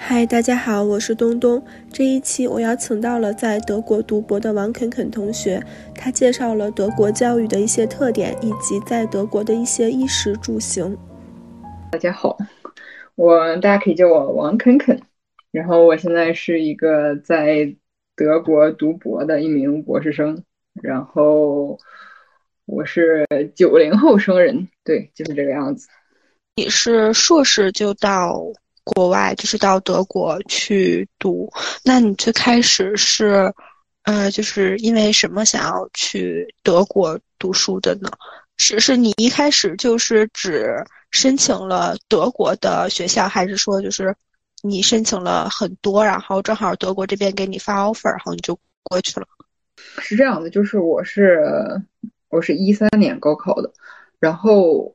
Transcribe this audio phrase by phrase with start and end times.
[0.00, 1.62] 嗨，大家好，我是东东。
[1.92, 5.60] 这一期我邀请到了在德国读博的王肯肯同学，
[5.92, 10.96] 他介绍了德国教育的一些特点，以及在德国的一些衣食住行。
[11.90, 12.38] 大家好，
[13.16, 14.98] 我大家可以叫我王肯肯，
[15.50, 17.74] 然后我现在是一个在
[18.14, 20.42] 德国读博的一名博士生，
[20.80, 21.76] 然后
[22.66, 25.88] 我是九零后生人，对，就是这个样子。
[26.54, 28.40] 你是硕士就到？
[28.94, 31.52] 国外就是到德国去读，
[31.84, 33.52] 那你最开始是，
[34.04, 38.10] 呃，就是因为什么想要去德国读书的呢？
[38.56, 44.16] 是是你一开始就是只申请了德国的学校，还是说就是
[44.62, 49.26] 你申请了很多，然后正好德国这边给你发 offer，然后你就过去了？
[50.00, 51.38] 是这样的，就是我是
[52.30, 53.70] 我是一三年高考的，
[54.18, 54.92] 然后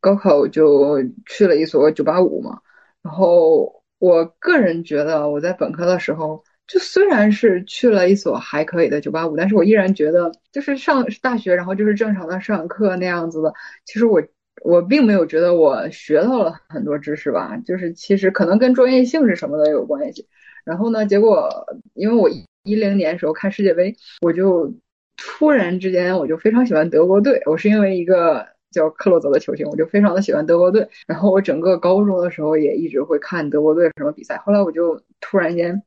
[0.00, 2.58] 高考就去了一所九八五嘛。
[3.02, 13.52] 然后我个人觉得，我在本科的时候，就虽然是去了一所还可以的九八五，但是我依然觉得，就是上大学，然后就是正常的上课那样子的。
[13.86, 14.22] 其实我
[14.62, 20.26] 我并没有觉得我学到了很多知识吧，就是其实可能跟专业性质什么的有关系。
[20.64, 21.48] 然后呢，结果
[21.94, 22.28] 因为我
[22.64, 24.74] 一零年时候看世界杯，我就
[25.16, 28.46] 突然之间我就非常喜欢德国队，我是因为一个。
[28.70, 30.88] 叫克洛泽的球星，我就非常的喜欢德国队。
[31.06, 34.36] 然后我整个高中的时候也一直会看德国队什么比赛。
[34.38, 35.82] 后来我就突然间，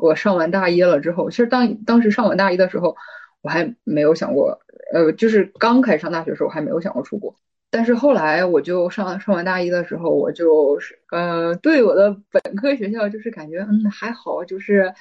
[0.00, 2.96] 我上完大一了之后，其实当当时上完大一的时候，
[3.42, 4.58] 我还没有想过，
[4.92, 7.34] 呃，就是刚开始上大学的时候我还没有想过出国。
[7.70, 14.92] 但是后来我就上上完大一的时候，我就是呃，对我的本科学校就是感觉嗯还好，就是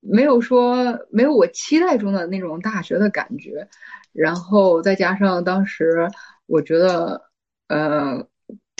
[0.00, 3.66] 没有说没有我期待中的那种大学的感觉。
[4.12, 6.08] 然后再加上当时。
[6.46, 7.22] 我觉得，
[7.68, 8.26] 呃，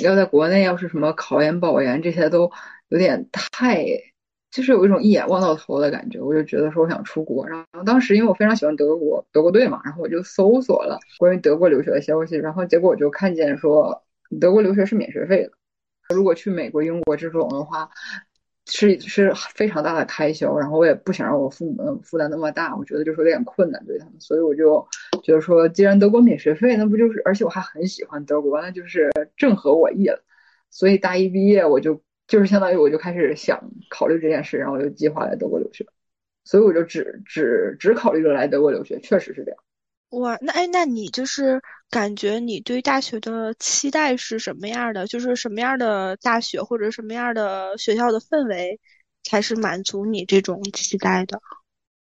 [0.03, 2.51] 要在国内，要是什么考研、保研这些都
[2.89, 3.85] 有点太，
[4.51, 6.21] 就是有一种一眼望到头的感觉。
[6.21, 7.49] 我就觉得说我想出国。
[7.49, 14.05] 然后当时因为我非常喜欢德国德国队嘛，然后我就搜索了关于德国留学的消息，然后结果我就看见说
[14.41, 15.53] 德国留学是免学费的。
[16.15, 17.89] 如果去美国、英国这种的话。
[18.67, 24.87] 是是非常大的开销，然后我也不想让我父母负担那么大，我觉得就是有点困难对他们，所以我就
[25.23, 30.25] 觉得说，既然德国免学费，那不就是，而且我还很喜欢德国，那就是正合我意了。
[30.71, 35.87] 所以大一毕业，我就就是相当于我就开始想考虑这件事，然后我就计划来德国留学，
[36.45, 39.59] 所以我就只只只考虑了来德国留学，确实是这样。
[40.21, 41.61] 哇，那哎，那你就是
[41.91, 45.07] 感觉你对大学的期待是什么样的？
[45.07, 48.79] 就是什么样的大学或者什么样的学校的氛围，
[49.23, 51.41] 才是满足你这种期待的？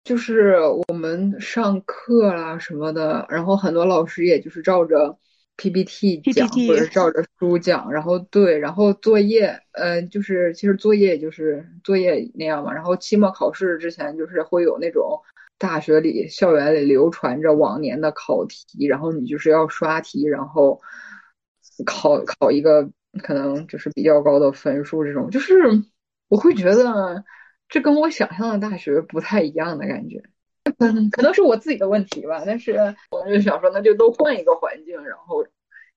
[0.04, 0.58] 就是
[0.88, 5.18] 我们上课啦什么的，然后很多老师也就是照着
[5.58, 15.22] PPT 讲或者照着书讲，然后对，然后作业，嗯，就是其实作业就是作业那样嘛，然后期末考试之前就是会有那种。
[15.58, 20.82] 大学里、校园里流传着往年的考题，然后你就是要刷题，然后
[21.86, 22.90] 考考一个
[23.24, 25.04] 可能就是比较高的分数。
[25.04, 25.54] 这种就是
[26.28, 27.24] 我会觉得
[27.70, 30.22] 这跟我想象的大学不太一样的感觉，
[30.80, 32.44] 嗯，可能是我自己的问题吧。
[32.46, 32.74] 但是
[33.10, 35.46] 我就想说，那就都换一个环境，然后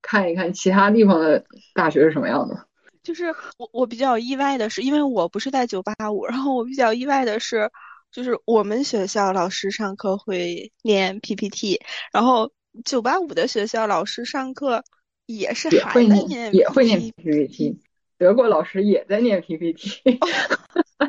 [0.01, 2.67] 看一看其他地方的大学是什么样的。
[3.03, 3.27] 就是
[3.57, 7.69] 我我比较意外的是，因为我不是在九八五，然后我比较意外的是。
[8.11, 11.81] 就是我们学校老师上课会念 PPT，
[12.13, 12.51] 然后
[12.85, 14.83] 九八五的学校老师上课
[15.27, 17.79] 也是还会念也会念 PPT，
[18.17, 20.19] 德国老师也在念 PPT，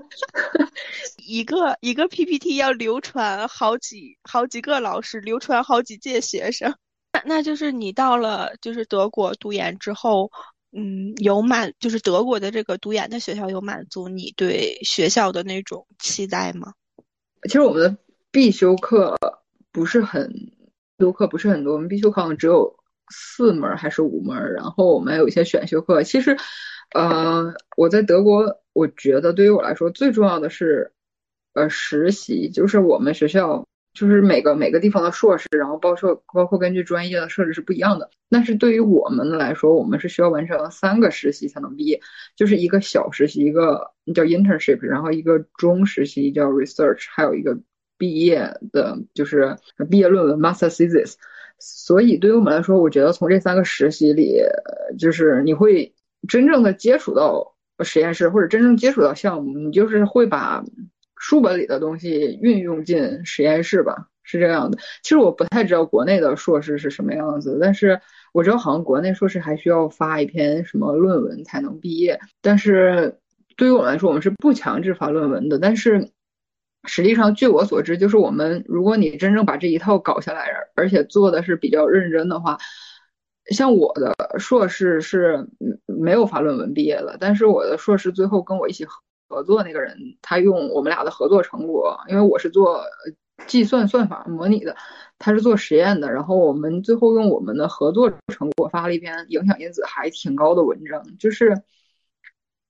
[1.25, 6.75] 一个一个 PPT 要流传好几好几个老师，流传好几届学生。
[7.13, 10.29] 那那就是你到了就是德国读研之后，
[10.71, 16.73] 嗯，有满就是德国的这个读研的学校有满足你对学校的那种期待吗？
[17.43, 17.97] 其实我们的
[18.31, 19.17] 必修课
[19.71, 20.31] 不是很，
[20.97, 22.77] 必修课不是很多，我们必修课好像只有
[23.09, 26.03] 四门还是五门，然后我们有一些选修课。
[26.03, 26.37] 其实，
[26.93, 30.93] 呃，我在德国，我觉得对于我来说最重要的是，
[31.53, 33.65] 呃，实习，就是我们学校。
[33.99, 38.09] 就是每个每个地方的硕士，然后包括包括根据专业的设置是不一样的。
[38.29, 41.99] 但是对于我们来说，我们是需要完成三个实习才能毕业，
[42.37, 47.59] 就是一个小实习，一个叫 internship，然后一个中实习叫 research，还有一个
[47.97, 49.57] 毕业的，就是
[49.89, 51.15] 毕业论文 master thesis。
[51.59, 54.39] 所以对于我们来说，我觉得从这三个实习里，
[54.97, 55.93] 就是你会
[56.25, 57.53] 真正的接触到
[57.83, 60.63] 实验室，或者真正接触到项目，你就是会把。
[61.19, 64.77] 书本里的东西运用进实验室吧，是这样的。
[65.03, 67.99] 其实我不太知道国内的硕士是什么样子，但是
[68.33, 72.19] 我知道好像国内硕士还需要发一篇什么论文才能毕业。
[72.41, 73.19] 但是
[73.57, 75.59] 对于我们来说，我们是不强制发论文的。
[75.59, 76.09] 但是
[76.87, 82.57] 实际上，据我所知，就是我们如果你真正把这一套搞下来，而且做的是比较认真的话，
[83.51, 85.47] 像我的硕士是
[85.85, 88.85] 没有发论文毕业的，但是我的硕士最后跟我一起
[89.29, 92.81] 合作那个人，他用我们俩的合作成果，因为我是做
[93.47, 94.75] 计算算法模拟的，
[95.19, 101.61] 他是做实验的，然后我们最后用我们的合作成果发了一篇影响因子还挺高的文章，就是。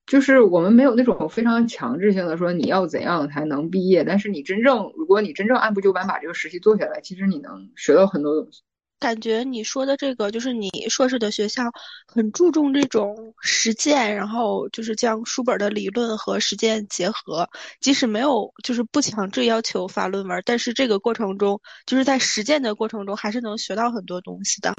[0.06, 8.62] 就是我们没有那种非常强制性的说你要怎样才能毕业，但是你真正如果你真正按部就班把这个实习做下来，其实你能学到很多东西。
[9.00, 11.64] 感觉你说的这个就是你硕士的学校
[12.06, 17.48] 很注重这种实践，然后就是将书本的理论和实践结合，
[17.80, 24.74] 即使没有就是不强制要求发论文，但是这个过程中就是在实践的过程中还是能学到很多东西的。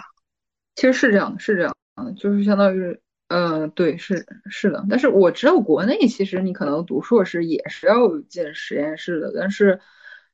[0.75, 2.97] 其实是这样，是这样，嗯，就是相当于。
[3.33, 9.79] 嗯，对，是是的，但是我知道国内其实你可能读硕士也是要进实验室的，但是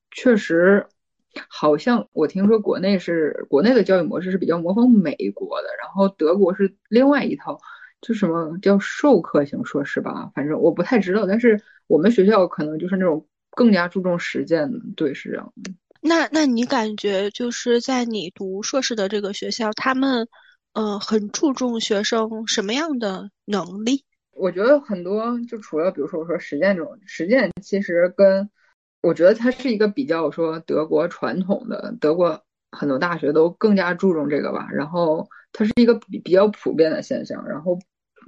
[0.10, 0.83] 确实
[1.50, 7.59] 好像我听说国内是国内的教育模式是比较模仿美国的，然后德国是另外一套，
[8.01, 15.71] 就什么叫授课型硕士吧，反正我不太知道，但是我们学校可能就是那种更加注重实践的，对，是这样的。
[16.01, 20.27] 那那你感觉就是在你读硕士的这个学校，他们？
[20.73, 24.06] 嗯，很注重学生什么样的能力？
[24.35, 28.47] 我觉得很多，就除了比如说我说实践这种实践，其实跟
[29.07, 34.68] 我觉得它是一个比较说德国传统的，德国很多大学都更加注重这个吧。
[34.71, 37.48] 然后它是一个比比较普遍的现象。
[37.48, 37.80] 然后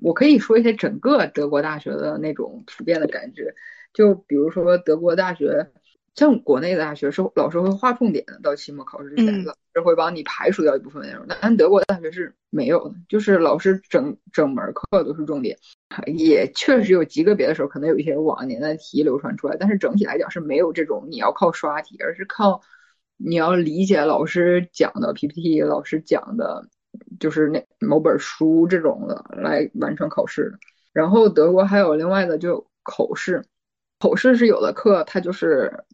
[0.01, 3.53] 我可以说一些整个德国大学的那种普遍的感觉，
[3.93, 5.71] 就比如说德国大学。
[6.15, 11.25] 像国内的大学是老师会划重点的，到期末考试之前，老师会帮你排除掉一部分内容。
[11.41, 15.57] 但德国大学是没有的，就是老师整整门课都是重点，
[16.07, 22.61] 也确实有极个别的时候可能有一些往年的题流传出来，但是整体来讲是没有这种你要靠刷题，而是靠
[23.15, 26.67] 你要理解老师讲的 PPT，老师讲的
[27.19, 30.57] 就是那某本书这种的来完成考试。
[30.91, 33.45] 然后德国还有另外的就口试，
[33.99, 35.85] 口试是有的课它就是。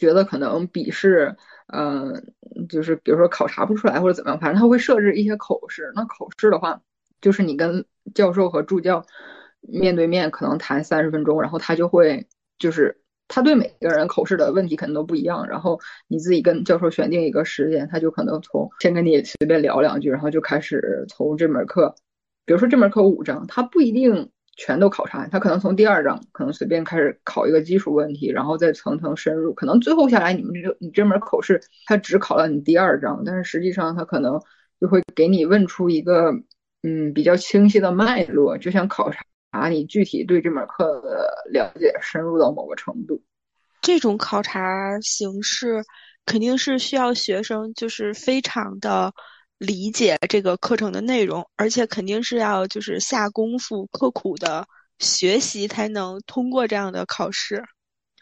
[0.00, 1.36] 觉得可能笔试，
[1.74, 2.32] 嗯，
[2.70, 5.92] 就是比如说考察不出来或者怎么样，反正他会设置一些口试。
[5.94, 6.80] 那口试的话，
[7.20, 9.04] 就是你跟教授和助教
[9.60, 12.26] 面对面可能谈三十分钟，然后他就会
[12.58, 21.94] 就是他对每个人口试的问题可能都不一样，然后你自己跟教授选定一个时间，他就可能从先跟你随便聊两句，然后就开始从这门课，
[22.46, 24.30] 比如说这门课五章，他不一定。
[24.62, 34.38] 全都考察，他可能从第二章可能随便开始考一个基础问题，然后再层层深入，可能最后下来你们这你这门口试他只考了你第二章，但是实际上他可能
[34.78, 36.30] 就会给你问出一个
[36.82, 43.22] 嗯比较清晰的脉络，就想考察你具体对这门课的了解深入到某个程度。
[43.80, 45.82] 这种考察形式
[46.26, 49.10] 肯定是需要学生就是非常的。
[49.60, 54.66] 理解这个课程的内容，而且肯定是要就是下功夫、刻苦的
[54.98, 57.62] 学习，才能通过这样的考试。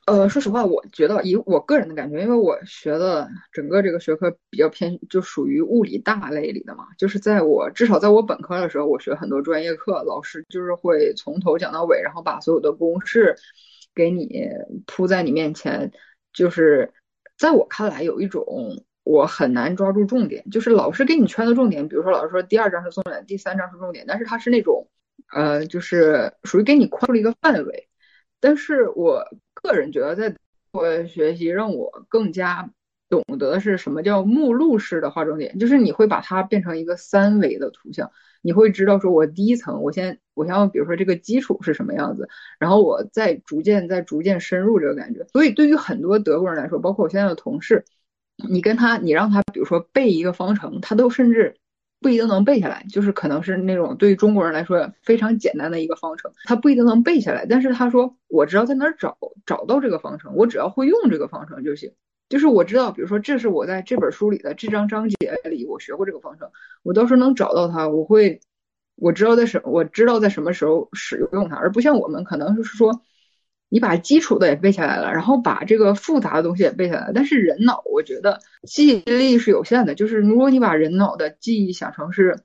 [0.07, 6.89] 呃，说实话，我觉得以我个人的感觉，因为我学的整个这个学科比较偏，就属于物理大类里的嘛。
[6.99, 13.37] 就是在我至少在我本科的时候，我学很多专业课，老师就是会从头讲到尾，然后把所有的公式
[13.95, 14.49] 给你
[14.87, 15.93] 铺在你面前。
[16.33, 16.93] 就是
[17.39, 18.45] 在我看来，有一种。
[19.09, 24.87] 我很难抓住重点，就是老师给你圈的重点，比如说老师说第二章是重点，第三章是重点，但是它是那种，
[25.33, 27.89] 呃，就是属于给你框了一个范围。
[28.39, 29.25] 但是我
[29.55, 30.37] 个人觉得，在
[30.73, 32.71] 我学习让我更加
[33.09, 38.11] 懂得是什么叫目录式的划重点，就是你会把它变成一个三维的图像，
[38.43, 45.25] 你会知道说我第一层，我先我先比如说这个基础是什么样子，然后我再逐渐再逐渐深入这个感觉。
[45.33, 47.87] 所以对于很多德国人来说，包括我现在的同事。
[48.47, 51.57] 你跟他，你让他，比如说背一个方程，他都甚至
[52.01, 52.85] 不一定能背下来。
[52.89, 57.45] 就是可能是那种对于中国人来说非常简单的一个方程，他不一定能背下来。
[57.47, 61.91] 但是他说，我知道在哪儿找，找到这个方程，我只要会用这个方程就行。
[62.29, 66.49] 就是我知道，比如说这是我在这本书里的这张章节里我学过这个方程，
[66.85, 68.41] 我到时候能找到它，我会，
[68.95, 73.03] 我知道在什，我知道在什么时候使用它，而不像我们可能就是说。
[73.69, 77.13] 你把基础的也背下来了，然后把这个复杂的东西也背下来。
[77.15, 79.95] 但是人脑，我觉得记忆力是有限的。
[79.95, 82.39] 就是如果你把人脑的记忆想成是，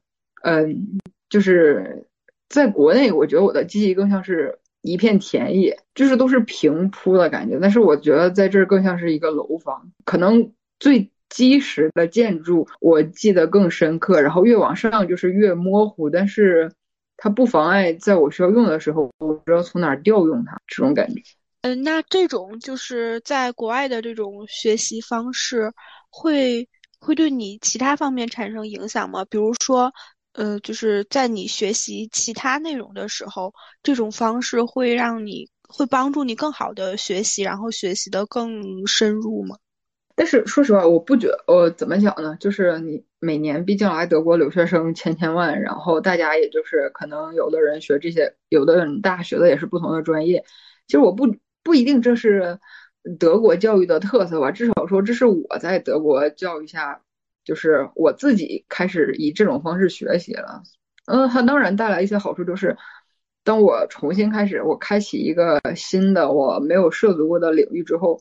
[0.43, 0.99] 嗯，
[1.29, 2.07] 就是
[2.49, 7.57] 在国内，我觉得我的记忆更像是一片田野，就是都是平铺的感觉。
[7.61, 16.09] 但是我觉得在这儿更像是一个楼房，可能最基石的建筑我记得更深刻，然后越往上就是越模糊。
[16.09, 16.71] 但是
[17.17, 21.21] 它不妨碍在我需要用的时候，我不知道从哪儿调用它，这种感觉。
[21.61, 25.71] 嗯，那这种就是在国外的这种学习方式，
[26.09, 26.67] 会
[26.99, 29.23] 会对你其他方面产生影响吗？
[29.25, 29.93] 比如说，
[30.33, 39.55] 呃，就是在你学习其他内容的时候，这种方式会让你会帮助你更好的学习，然后学习的更深入吗？
[40.15, 42.35] 但是说实话，我不觉，呃，怎么讲呢？
[42.39, 50.43] 就是你每年毕竟来德国留学生千千万，然后大家也就是可能有的人学这些，有的人大学的也是不同的专业。
[50.87, 51.35] 其实我不。
[51.65, 52.59] 不一定这是
[53.17, 56.99] 德国教育的特色吧，至少说这是我在德国教育下，
[57.45, 60.61] 就是我自己开始以这种方式学习了。
[61.05, 62.75] 嗯，它当然带来一些好处，就是
[63.45, 68.19] 当我重新开始，我开启一个新的我没有涉足过的领域之后，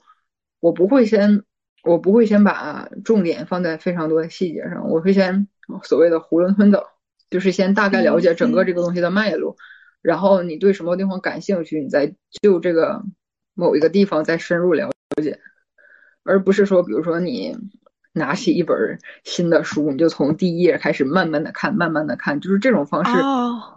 [0.60, 1.42] 我不会先
[1.82, 5.48] 我不会先把重点放在非常多的细节上，我会先
[5.82, 6.84] 所谓的囫囵吞枣，
[7.30, 9.56] 就是先大概了解整个这个东西的脉络，
[10.00, 13.02] 然后你对什么地方感兴趣，你再就这个。
[13.54, 14.90] 某一个地方再深入了
[15.22, 15.38] 解，
[16.24, 17.54] 而不是说，比如说你
[18.14, 23.12] 拿起一本新的书，你就从第一页开始慢慢的看，慢慢的看，就是这种方式，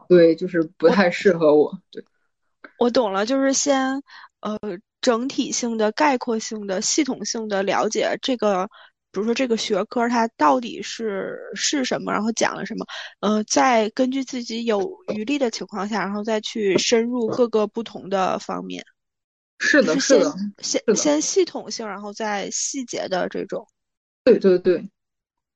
[0.08, 1.78] 对，就是不太适合我。
[1.92, 2.06] 对，
[2.80, 4.02] 我懂了，就是先
[4.40, 4.58] 呃
[5.02, 8.68] 整体性的、概括性的、系统性的了解这个，
[9.12, 12.86] 比如说这个学科它到底是是什么，然后讲了什么，
[13.20, 18.84] 呃，再根据自己有余力的情况下，然后再去深入各个不同的方面。
[19.58, 23.66] 是的，是的，先先系统性，然后再细节的这种。
[24.26, 24.90] 对对对，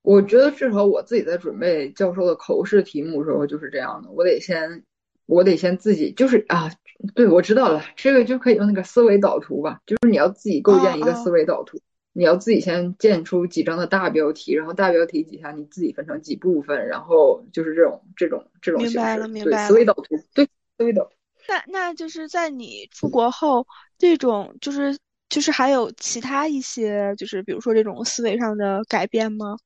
[0.04, 4.86] 我觉得至少我自己在准备教授的口试题目时候就是这样的，我得先，
[5.30, 6.72] 我得先自己就是啊，
[7.14, 11.80] 对，我知道了，这个就可以用那个思维导图吧，就是你要自己构建一个思维导图，
[12.14, 18.98] 你要自己先建出几张的大标题，然后大标题底下你自己分成几部分，然后就是这种这种这种形式。
[18.98, 19.68] 明白了，明白了。
[19.68, 20.46] 思维导图，对，
[20.78, 21.12] 思维导图。
[21.48, 23.66] 那那就是在你出国后，
[23.98, 24.98] 这种就是
[25.30, 29.58] 就是还有其他一些就是比如说这种思维上的改变吗？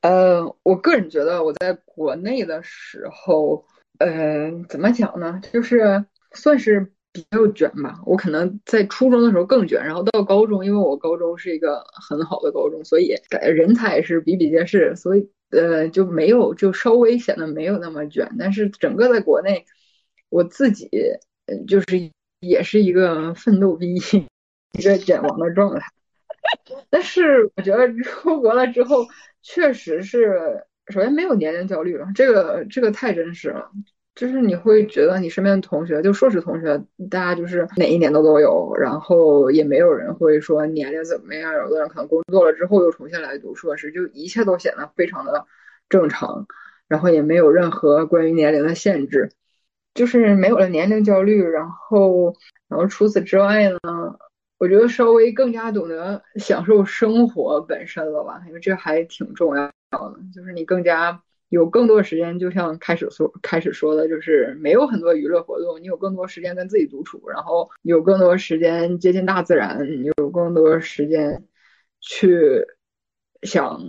[0.00, 3.64] 呃，我个人觉得我在国内的时候，
[3.98, 5.40] 呃，怎么讲呢？
[5.52, 8.00] 就是算是比较卷吧。
[8.06, 13.14] 我可能在初中的时候更卷，然后到高中，因为我高中是一个很好的高中，所以
[13.54, 18.34] 人才是比比皆是，所以呃就没有就稍微显得没有那么卷。
[18.38, 19.64] 但是整个在国内，
[20.28, 20.88] 我自己。
[21.66, 23.96] 就是也是一个奋斗逼，
[24.78, 25.84] 一个卷王的状态。
[26.88, 29.04] 但是我觉得出国了之后，
[29.42, 33.70] 确实是首先没有年龄焦虑了，这个这个太真实了。
[34.14, 36.78] 就是你会觉得你身边的同学，就硕士同学，
[37.10, 41.54] 大家就是哪一年都都有，然后也没有人会说年龄怎么样。
[41.54, 45.46] 有的人可能工作了之后又重新来读硕士，就一切都显得非常的
[45.88, 46.46] 正常，
[46.88, 49.30] 然后也没有任何关于年龄的限制。
[49.94, 52.34] 就是没有了年龄焦虑，然后，
[52.68, 53.78] 然后除此之外呢，
[54.62, 59.72] 我觉得稍微更加懂得享受生活本身了吧，因为这还挺重要的。
[60.32, 71.42] 就是你更加有更多时间，就像开始说开始说的，就是没有很多娱乐活动，你有更多时间跟自己独处，然后有更多时间接近大自然，你有更多时间
[72.00, 72.64] 去
[73.42, 73.80] 想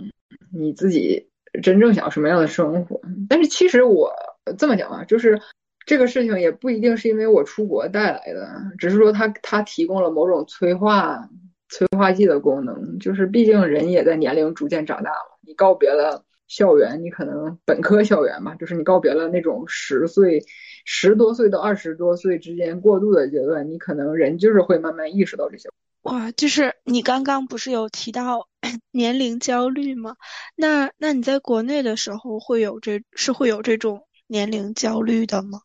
[0.52, 1.28] 你自己
[1.62, 3.00] 真正想要什么样的生活。
[3.28, 4.12] 但是其实我
[4.58, 5.40] 这么讲啊，就是。
[5.86, 8.48] 这个事情也不一定是因为我出国带来的，
[8.78, 11.28] 只是说它它提供了某种催化
[11.68, 12.98] 催化剂的功能。
[12.98, 20.44] 就是毕竟人也在年龄逐渐长大了，你告别了校园，你可能本科校园嘛，就是你告别了那种十岁
[20.84, 25.68] 十多岁到二十多岁之间过渡的阶段，你可能人就是会慢慢意识到这些。
[26.02, 28.48] 哇，就是你刚刚不是有提到
[28.92, 30.16] 年龄焦虑吗？
[30.54, 35.60] 那那你在国内的时候会有这是会有这种年龄焦虑的吗？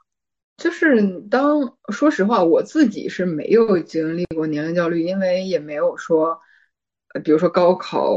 [0.60, 1.02] 就是
[1.32, 6.38] 当说实话，我自己是没有经历过年龄焦虑，因为也没有说，
[7.14, 8.14] 呃，比如说高考，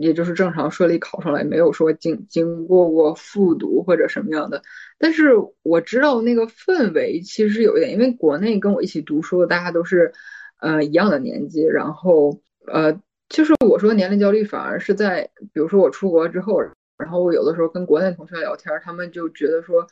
[0.00, 4.62] 也就是正常顺利考上来，没有说经经过过复读或者什么样的。
[4.98, 5.30] 但是
[5.62, 10.12] 我知道那个氛围其实有一点，因为国内跟我一起读书的大家都是，
[10.60, 12.92] 呃，一样的年纪，然后呃，
[13.30, 16.60] 就是我说年龄焦虑，反而是在比如说我出国之后，
[16.98, 19.86] 然后我有的时候跟国内同学聊天，他们就觉得说。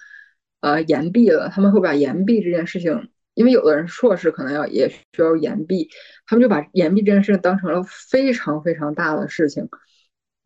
[0.64, 5.90] 呃，延毕了，他们会把延毕这件事情，因为有的人硕士可能要也需要延毕，
[6.26, 9.68] 他们就把延毕这件事情当成了非常非常大的事情。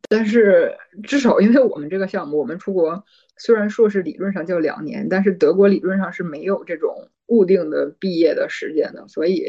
[0.09, 3.05] 但是至少因为我们这个项目，我们出国
[3.37, 9.47] 虽然硕士理论上叫两年，但是德国理论上是没有这种固定的毕业的时间的，所以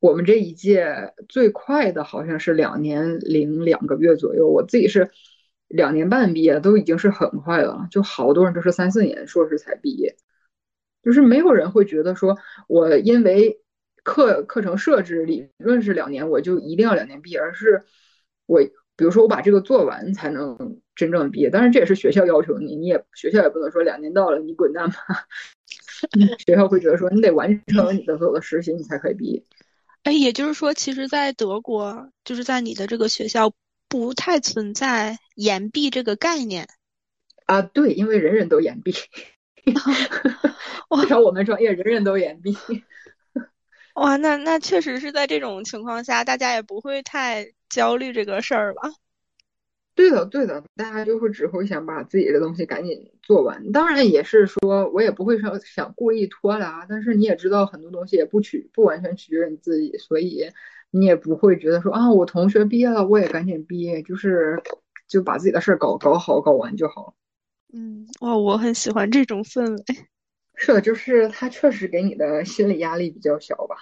[0.00, 4.50] 我们这一届最快的好像是两年零两个月左右。
[4.50, 5.08] 我自己是。
[5.72, 10.16] 两年半毕业都已经是很快了，就好多人都是三四年硕士才毕业，
[11.02, 12.36] 就是没有人会觉得说
[12.68, 13.60] 我因为
[14.02, 17.84] 课课程设置理论是两年，我就一定要两年毕业，而是
[18.44, 18.60] 我
[18.96, 21.48] 比如说我把这个做完才能真正毕业。
[21.48, 24.96] 当然这也是学校要求你，你也学校也不能说两年到了你滚蛋吧。
[26.44, 29.42] 学校会觉得说你得完成你的所有的实习，你才可以毕业。
[30.02, 33.52] 哎，也就是说，其实，在德国，就是在你的这个学校，
[33.88, 36.68] 不太存在延毕这个概念。
[37.46, 38.92] 啊，对，因为人人都延毕，
[39.72, 42.56] 至少我们专业人人都延毕。
[43.94, 48.90] 哇，那那确实是在这种情况下，大家也不会太焦虑这个事儿吧？
[49.94, 53.70] 对的，对的，大家就会只会想把自己的东西赶紧做完。
[53.72, 60.48] 当然也是说，我也不会说想故意拖拉，但是你也知道，很多东西也不取不完全取决于你自己，所以
[60.90, 64.62] 你也不会觉得说啊，我同学毕业了，我也赶紧毕业，就是
[65.12, 67.14] 就把自己的事儿搞搞好搞完就好。
[67.74, 69.84] 嗯，哇，我很喜欢这种氛围。
[70.56, 73.76] 是的，就是他确实给你的心理压力比较小吧。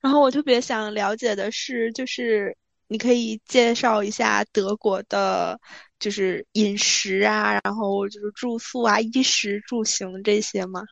[0.00, 2.56] 然后我特别想了解的是，就是。
[2.86, 5.58] 你可以介绍一下德国的，
[5.98, 10.82] 就是饮食啊，然后就是住宿啊，衣食住行这些吗？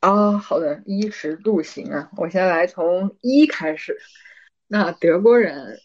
[0.00, 3.98] 啊，好的，衣食住行啊，我先来从衣开始。
[4.66, 5.80] 那德国人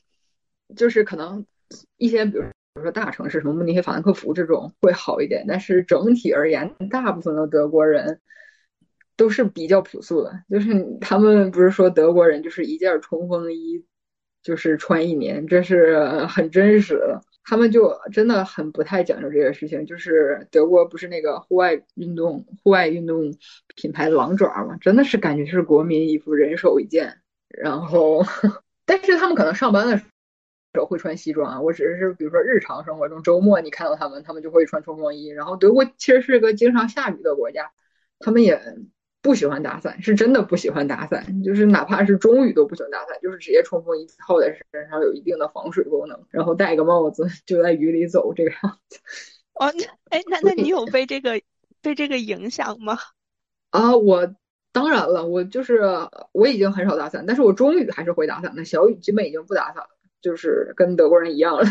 [0.76, 1.46] 就是可能
[1.96, 2.44] 一些，比如
[2.74, 8.20] 比如说大城市，什么慕尼黑、法兰克福这种会好一点，但是整体而言，大部分的德国人
[9.16, 13.86] 都是比较朴素的，就是他们不是说德国人就是一件冲锋衣。
[14.44, 17.22] 就是穿一年，这是很真实的。
[17.46, 19.86] 他们就真的很不太讲究这个事情。
[19.86, 23.34] 就是德国不是那个户外运动、户外运动
[23.78, 27.20] 品牌狼爪嘛，真的是感觉是国民衣服，人手一件。
[27.48, 28.22] 然后，
[28.86, 30.04] 但是他们可能上班的时
[30.74, 31.62] 时候会穿西装啊。
[31.62, 35.28] 我只是比如说日常生活中，周末你看到他们，他们就会穿冲锋衣。
[35.28, 37.72] 然后德国其实是个经常下雨的国家，
[38.20, 38.62] 他们也。
[39.24, 49.00] 不喜欢打伞，是真的不喜欢打伞，就是哪怕是中雨都不喜欢打伞，就是直接冲锋衣套在身上，有一定的防水功能，然后戴个帽子就在雨里走这个样子。
[49.54, 51.42] 哦，那哎，那那你有被这个
[51.82, 52.98] 被这个影响吗？
[53.70, 54.36] 啊，我
[54.74, 55.80] 当然了，我就是
[56.34, 59.90] 我已经很少打伞，但是我中雨还是会打伞的，小雨基本已经不打伞了。
[60.24, 61.66] 就是跟德国人一样了，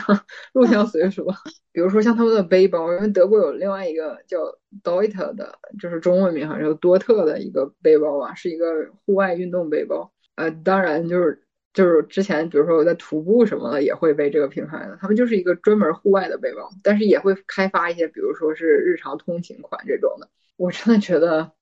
[0.53, 1.27] 入乡随俗。
[1.73, 4.39] 比如说像他们的背包，因为德国有另外一个叫
[4.85, 8.67] Deuter 的，就是中文名好像叫多特的一个背包吧，是一个
[9.07, 10.13] 户外运动背包。
[10.35, 20.29] 呃，当然就是就是之前比如说我在徒步什么的也会背这个品牌的，他们就是一个专门户外的背包，但是也会开发一些，比如说是日常通勤款这种的。
[20.57, 21.53] 我真的觉得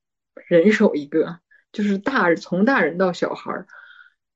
[0.48, 1.38] 人手一个，
[1.70, 3.66] 就是大从大人到小孩儿，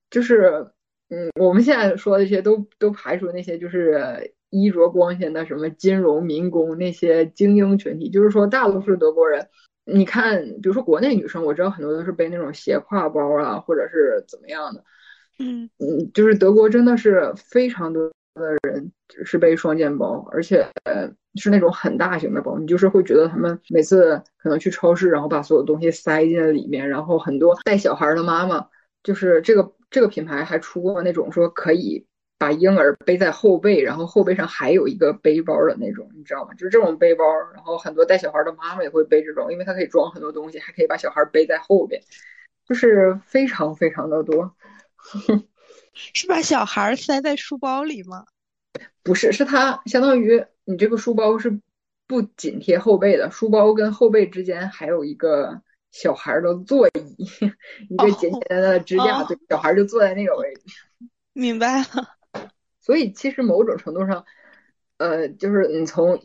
[0.08, 0.68] 就是。
[1.10, 9.46] 嗯，我们现在说的这些都都排除那些就是衣着光鲜的什么金融民工那些精英群体，就是说大多数德国人，
[9.84, 14.82] 你看，比如说国内女生，我知道很多都是背那种斜挎包啊，或者是怎么样的。
[15.38, 18.90] 嗯嗯，就是德国真的是非常多的人
[19.24, 20.66] 是背双肩包，而且
[21.34, 28.66] 是那种很大型的包，你就是会觉得他们每次可能去超市，然后把所有东西塞进里面，然后很多带小孩的妈妈，
[29.02, 29.70] 就是这个。
[29.94, 32.04] 这个品牌还出过那种说可以
[32.36, 36.52] 把婴儿背在后背，然后后背上还有一个背包的那种，你知道吗？
[36.54, 42.02] 就是这种背包，然后很多带小孩的妈妈也会背这种，因为它可以装很多东西，还可以把小孩背在后边，
[42.68, 44.56] 就是非常非常的多。
[45.94, 48.24] 是把小孩塞在书包里吗？
[49.04, 51.60] 不是，是它相当于你这个书包是
[52.08, 55.62] 不紧贴后背的，书包跟后背之间还有一个。
[55.94, 57.24] 小孩的座椅，
[57.88, 60.60] 一个简简单单的支架，对，小孩就坐在那个位置。
[61.32, 61.86] 明白了。
[62.82, 64.24] 所以其实某种程度上，
[64.96, 66.20] 呃，就是你从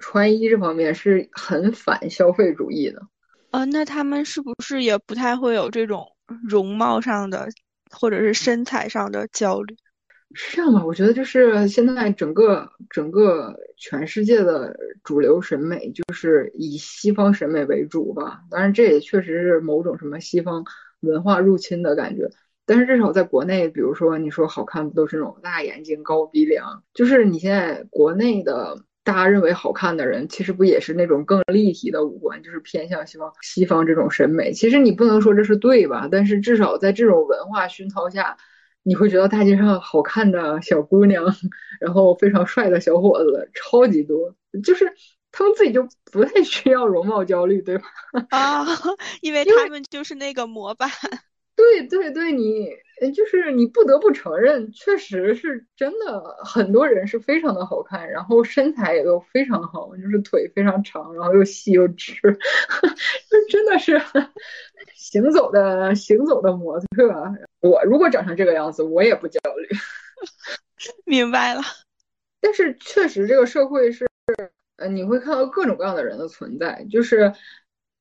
[0.00, 3.02] 穿衣这方面是很反消费主义的。
[3.50, 6.06] 呃，那他们是不是也不太会有这种
[6.48, 7.48] 容貌上的
[7.90, 9.76] 或者是身材上的焦虑？
[10.34, 10.84] 是这样吧？
[10.84, 18.40] 我觉得就是现在整个整个全世界的主流审美就是以西方审美为主吧。
[18.50, 20.64] 当然，这也确实是某种什么西方
[21.00, 22.28] 文化入侵的感觉。
[22.64, 26.82] 但是至少在国内，比如说你说好看，不都是那种大眼睛、高鼻梁？
[26.94, 34.52] 就是你现在国内的大家认为好看的人，其实不也是那种更立体的五官，就是偏向西方西方这种审美。
[34.52, 36.08] 其实你不能说这是对吧？
[36.10, 38.36] 但是至少在这种文化熏陶下。
[38.84, 41.24] 你会觉得大街上好看的小姑娘，
[41.80, 44.92] 然后非常帅的小伙子超级多，就是
[45.30, 47.84] 他们自己就不太需要容貌焦虑，对吧？
[48.30, 48.66] 啊，
[49.22, 50.90] 因为他们就是那个模板。
[51.54, 52.70] 对对对，你
[53.14, 64.02] 就是你不得不承认，确实是真的，很多人是非常的好看，然后身材也都非常好，就是腿非常长，然后又细又直，就真的是
[64.94, 67.14] 行走的行走的模特。
[67.62, 69.68] 我如果长成这个样子，我也不焦虑。
[71.06, 71.62] 明白了。
[72.40, 74.06] 但是确实，这个社会是，
[74.76, 77.32] 呃，你会看到各种各样的人的存在，就是。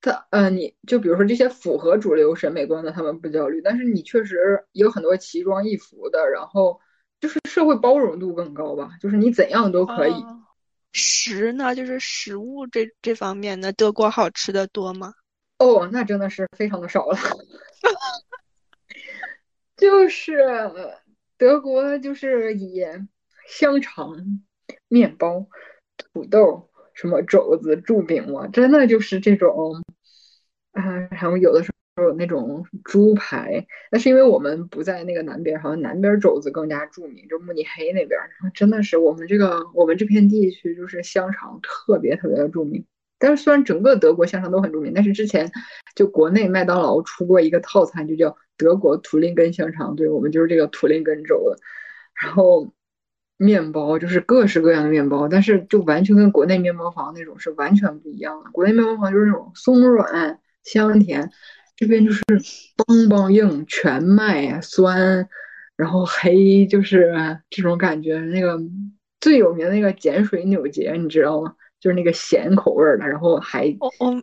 [0.04, 3.62] 他呃，你就比如说这些符合主流审美观的，他们不焦虑。
[3.62, 6.82] 但是你确实有很多奇装异服的，然后
[7.19, 10.26] 就是社会包容度更高吧，就是你怎样都可以。
[10.91, 15.13] 食呢，就是食物这这方面的，德国好吃的多吗？
[15.60, 17.15] 哦，那真的是非常的少了。
[19.82, 20.38] 就是
[21.38, 22.86] 德国就是以
[23.50, 24.15] 香肠、
[24.88, 25.48] 面包、
[26.13, 26.70] 土豆。
[26.94, 29.82] 什么肘子、柱饼嘛，真的就是这种，
[30.74, 38.20] 啊，然后有的时候有那种猪排，那是因为我们不在那个南边，好像南边肘子更加著名，就慕尼黑那边，
[38.54, 42.86] 真的是我们这个我们这片地区就是香肠特别特别的著名。
[43.21, 45.49] 但是虽然整个德国香肠都很著名，但是之前
[45.95, 51.57] 就国内麦当劳出过一个套餐，就叫德国图林根香肠，对我们就是这个图林根州的，
[52.21, 52.73] 然后。
[53.43, 58.51] 面包就是各式各样的面包，但是就完全跟国内面包房那种是完全不一样的。
[58.51, 61.31] 国内面包房就是那种松软香甜，
[61.75, 65.27] 这边就是梆梆硬，全麦酸，
[65.75, 68.19] 然后黑，就是这种感觉。
[68.19, 68.60] 那个
[69.19, 71.55] 最有名的那个碱水纽结，你知道吗？
[71.82, 73.76] 就是那个咸口味的，然后还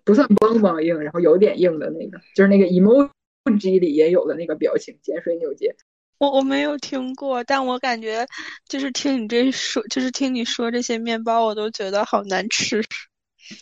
[0.05, 5.75] 不算梆梆硬，然后有点硬的那个，就是那个 emoji 里也有的那个表情，碱水扭结。
[6.19, 8.27] 我我没有听过，但我感觉
[8.69, 12.83] 就是听你这说，就是听你说这些面包，我都觉得好难吃，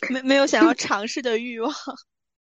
[0.09, 1.71] 没没有想要 尝试的欲望。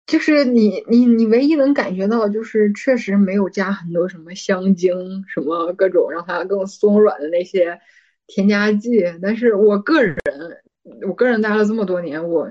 [0.07, 7.81] 就是你你你唯一能感觉到，就是确实没有加很多什么香精，什么各种让它更松软的那些
[8.29, 9.03] 添加剂。
[9.21, 10.17] 但是我个人，
[11.07, 12.51] 我个人待了这么多年，我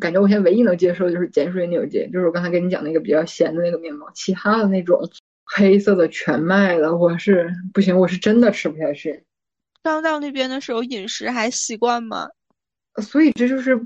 [0.00, 5.00] 感觉我现在唯一能接受的就是碱水纽结，就是我刚才跟你讲那个比较咸的那个面包，其他的那种。
[5.48, 9.22] 黑色的全麦的，我是不行，我是真的吃不下去。
[9.80, 12.28] 刚到那边的时候，饮食还习惯吗？
[13.00, 13.80] 所以这就是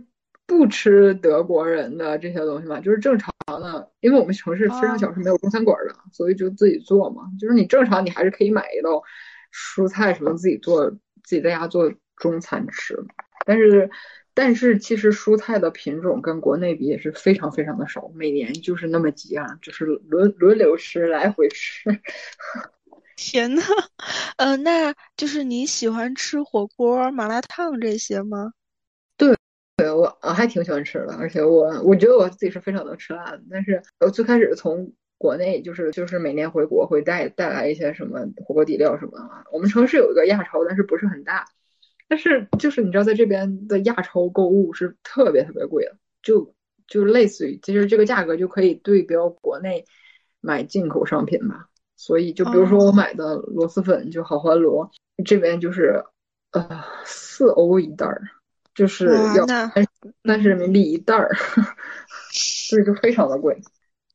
[0.47, 7.25] 不吃德国人的这些东西嘛，就是正常的，因为我们城市非常小，是没有中餐馆的，所以就自己做嘛。
[7.39, 9.03] 就是你正常，你还是可以买一道
[9.53, 12.99] 蔬菜什么自己做，自己在家做中餐吃，
[13.51, 13.91] 但是。
[14.33, 21.91] 但是其实蔬菜的品种跟国内比也是非常非常的少，每年就是那么几样，就是轮轮流吃，来回吃。
[23.17, 23.61] 天呐，
[24.39, 28.53] 呃，那就是你喜欢吃火锅、麻辣烫这些吗？
[29.17, 29.37] 对，
[29.77, 33.43] 对我我还挺喜欢吃的，而且我我觉得我自己是非常能吃辣的。
[33.51, 39.29] 但是我最开始从国内就是就是每年回国会带带来一些什么火锅底料什么的。
[39.53, 41.45] 我们城市有一个亚超，但是不是很大。
[42.11, 46.53] 但是就是你知道，在这边的亚超购物是特别特别贵的，就
[46.89, 49.85] 就类似于，其实这个价格就可以对标国内
[50.41, 51.69] 买进口商品吧。
[51.95, 54.91] 所以就比如说我买的螺蛳粉，就好欢螺，
[55.25, 56.05] 这边就是
[56.51, 58.23] 呃四欧一袋儿，
[58.75, 59.47] 就是要
[60.25, 61.31] 三十人民币一袋儿，
[62.35, 63.57] 所以就非常的贵。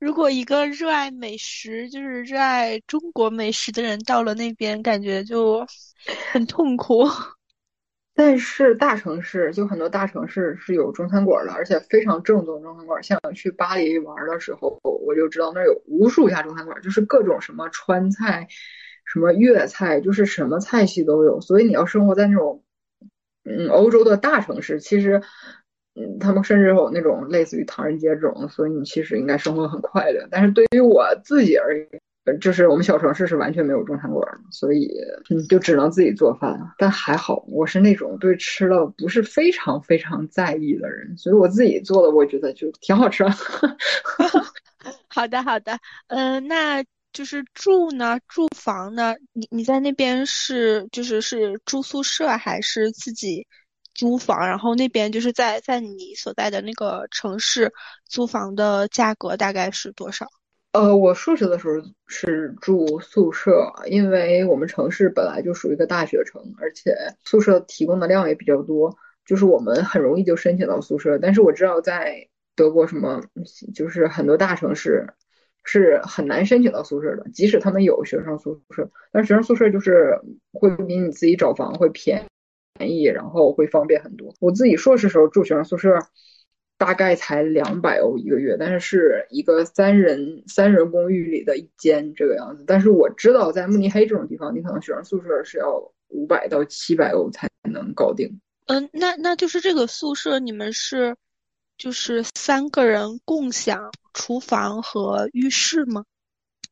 [0.01, 5.65] 如果一个热爱美食，就是热爱中国美食的人到了那边，感觉就
[6.33, 7.05] 很痛苦。
[8.17, 13.03] 但是大城市就很多大城市是有中餐馆的，而且非常正宗中餐馆。
[13.03, 18.47] 像去巴黎玩的时候，我就知道那儿有无数家中餐馆，就是各种什么川菜、
[19.03, 21.41] 什么粤菜，就是什么菜系都有。
[21.41, 22.63] 所以你要生活在那种
[23.43, 25.21] 嗯欧洲的大城市，其实
[25.95, 30.25] 嗯他们甚至有那种类似于唐人街这种，所以你其实应该生活很快乐。
[30.31, 31.87] 但是对于我自己而言，
[32.41, 34.91] 就是我们小城市是完全没有中餐馆，所以
[35.29, 36.59] 嗯，就只能自己做饭。
[36.77, 43.23] 但还好，我是那种对吃的不是非常非常在意的人，所以我自己做的，我觉得就挺好吃。
[45.07, 46.83] 好的，好的，嗯，那
[47.13, 53.47] 就是住呢，住房呢，你你在那边是就是是住宿舍还是自己
[53.93, 54.47] 租房？
[54.47, 57.71] 然后那边就是在在你所在的那个城市
[58.09, 60.27] 租房的价格大概是多少？
[60.75, 68.93] 呃，我硕士的时候是住宿舍，因为我们城市本来就属于一个大学城，而且宿舍提供的量也比较多，
[69.25, 71.17] 就是我们很容易就申请到宿舍。
[71.17, 73.23] 但是我知道在德国什么，
[73.73, 75.07] 就是很多大城市
[75.63, 80.19] 是很难申请到宿舍的，即使他们有学生宿舍，但学生宿舍就是
[80.51, 82.25] 会比你自己找房会便
[82.81, 84.35] 宜，然后会方便很多。
[84.41, 85.99] 我自己硕士时候住学生宿舍。
[86.77, 92.63] 大概才两百欧一个月，但是是一个三人三人公寓里的一间这个样子。
[92.67, 98.39] 但是我知道在慕尼黑这种地方，你可能学生宿舍是要五百到七百欧才能搞定。
[98.67, 101.15] 嗯，那那就是这个宿舍你们是
[101.77, 106.03] 就是三个人共享厨房和浴室吗？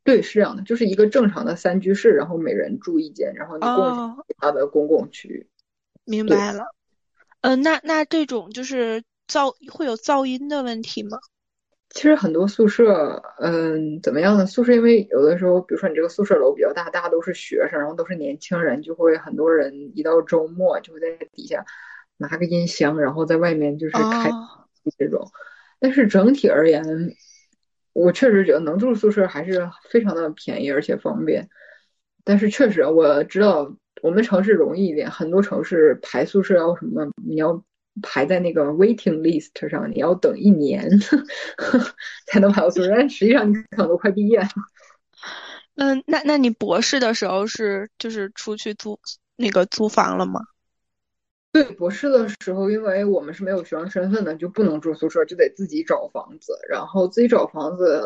[0.04, 5.48] 对，是这样的，就是一个正常的三居室，然后每人住一间，然后你共享其他的公共区域。
[6.04, 6.66] 明白了。
[7.42, 11.18] 嗯，那那这种就是噪会有噪音的问题吗？
[11.90, 14.48] 其实很多宿舍，嗯，怎么样呢？
[14.48, 21.64] 宿舍因为有的时候，比如说你这个宿舍楼比较大，大家都是学生，然后都是年轻人，就会很多人一到周末就会在底下
[22.18, 24.32] 拿个音箱，然后在外面就是开
[24.98, 25.30] 这种。
[25.80, 26.84] 但是整体而言，
[27.94, 31.48] 我确实觉得能住宿舍还是非常的便宜而且方便。
[32.24, 37.64] 但是确实我知道我们城市容易一点，很多城市排宿舍要什么，你要。
[38.02, 40.90] 排在那个 waiting list 上，你要等一年
[42.28, 42.90] 才能排到宿舍。
[42.90, 44.48] 但实际上你可能都快毕业了。
[45.76, 49.00] 嗯，那那你博士的时候是就是出去租
[49.36, 50.42] 那个租房了吗？
[51.52, 56.58] 对，博士的时候，因为我们是没有学生身份的，就不能住宿舍，就得自己找房子。
[56.68, 58.04] 然后自己找房子，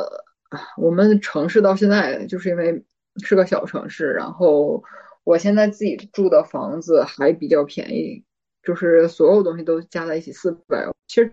[0.77, 2.83] 我们城市到现在就是因为
[3.23, 4.83] 是个小城市，然后
[5.23, 8.25] 我现在自己住的房子还比较便宜。
[8.67, 11.31] 就是所有东西都加在一起四百，其实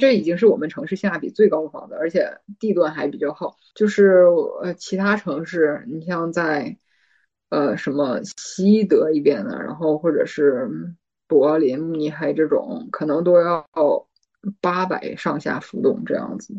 [0.00, 3.56] 这已经是我们城市性价比最高的房子，而且地段还比较好。
[3.72, 4.24] 就是
[4.64, 6.76] 呃，其他城市，你像在
[7.50, 10.68] 呃什么西德一边的，然后或者是
[11.28, 13.64] 柏林、慕尼黑这种，可能都要
[14.60, 16.52] 八百上下浮动这样子。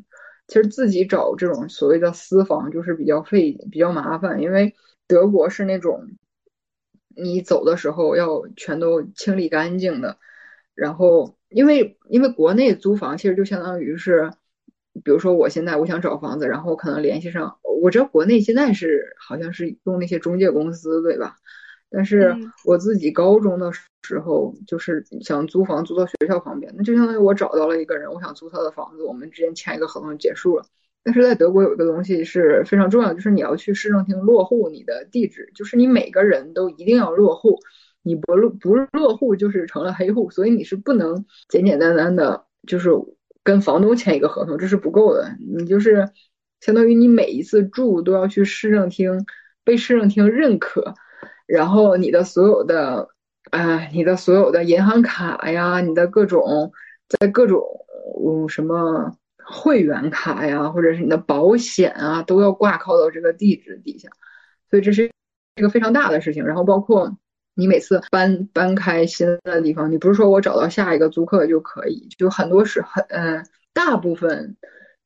[0.47, 4.73] 其实自己找这种所谓的私房就是比较费、比较麻烦，因为
[5.05, 6.07] 德国是那种。
[7.15, 10.17] 你走的时候要全都清理干净的，
[10.75, 14.31] 然后因为因为国内租房其实就相当于是，
[15.03, 21.35] 比如说我现在我想找房子，然后可能联系上，我知道国内现在是好像是用那些中介公司对吧？
[21.89, 23.71] 但是我自己高中的
[24.01, 30.65] 时候就是想租房租到学校旁边，那就相当于我找到了一个人，我想租他的房子，我们之间签一个合同就结束了。
[31.05, 37.59] 但是在德国有一个东西是非常重要，就是你要去市政厅落户你的地址，就是你每个人都一定要落户，
[38.03, 42.89] 你不落不落户就是成了黑户，所以你是不能简简单单的，就是
[43.43, 45.35] 跟房东签一个合同，这是不够的。
[45.39, 46.09] 你就是
[46.61, 49.25] 相当于你每一次住都要去市政厅
[49.65, 50.93] 被市政厅认可，
[51.45, 53.09] 然后你的所有的，
[53.51, 56.71] 啊，你的所有的银行卡呀，你的各种
[57.19, 57.61] 在各种
[58.25, 59.17] 嗯什么。
[59.45, 64.09] 会员卡呀，或者是你的保险啊，都要挂靠到这个地址底下，
[64.69, 65.11] 所以这是
[65.55, 66.45] 一个非常大的事情。
[66.45, 67.17] 然后包括
[67.55, 74.55] 你每次搬搬开新的地方，你不是说我找到下一个租客就可以，就很多时很嗯，大部分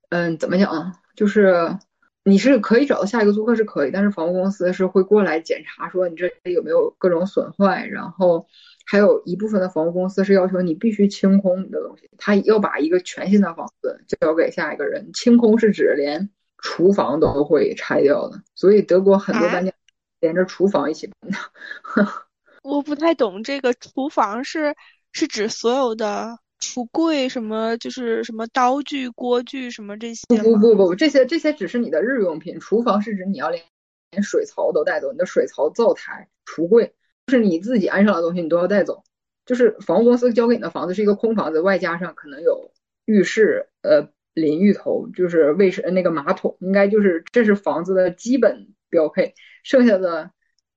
[0.09, 1.77] 嗯怎么讲，就是
[2.23, 8.47] 你是可以找到下一个租客是可以，但是房屋公司是会过来检查说你这里有没有各种损坏，然后。
[8.89, 15.11] 还有一部分的房屋公司是要求你必须清空你的东西，他要把一个全新的房子交给下一个人。
[15.11, 19.73] 清空是指连厨房都会拆掉的，所以德国很多搬家
[20.21, 21.37] 连着厨房一起搬的。
[22.63, 24.73] 我不太懂这个厨房是
[25.11, 32.57] 是指所有的橱柜什么，就是什么刀具、锅具什么这些不不不不，这些这些只是你的日用品。
[32.61, 33.61] 厨房是指你要连
[34.11, 36.95] 连水槽都带走，你的水槽、灶台、橱柜。
[37.27, 39.03] 就是你自己安上的东西，你都要带走。
[39.45, 42.71] 就是房屋公司交给你的房子是一个空房子，外加上可能有
[43.05, 49.33] 浴室、呃淋浴头，就是卫生那个马桶，应该就是这是房子的基本标配。
[49.63, 50.31] 剩下的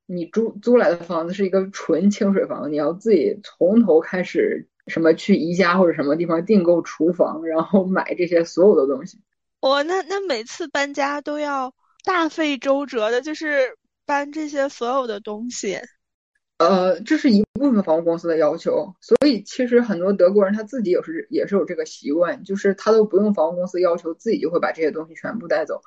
[0.07, 9.21] 你租租来的房子是一个纯清水房，你要自己从头开始，什么去宜家或者什么地方订购厨房，然后买这些所有的东西。
[9.61, 15.77] 我那那每次搬家都要大费周折的，就是搬这些所有的东西。
[16.61, 25.81] 呃，这是一部分房屋公司的要求，所以其实很多德国人他自己也是也是有这个习惯，就是他都不用房屋公司要求，自己就会把这些东西全部带走。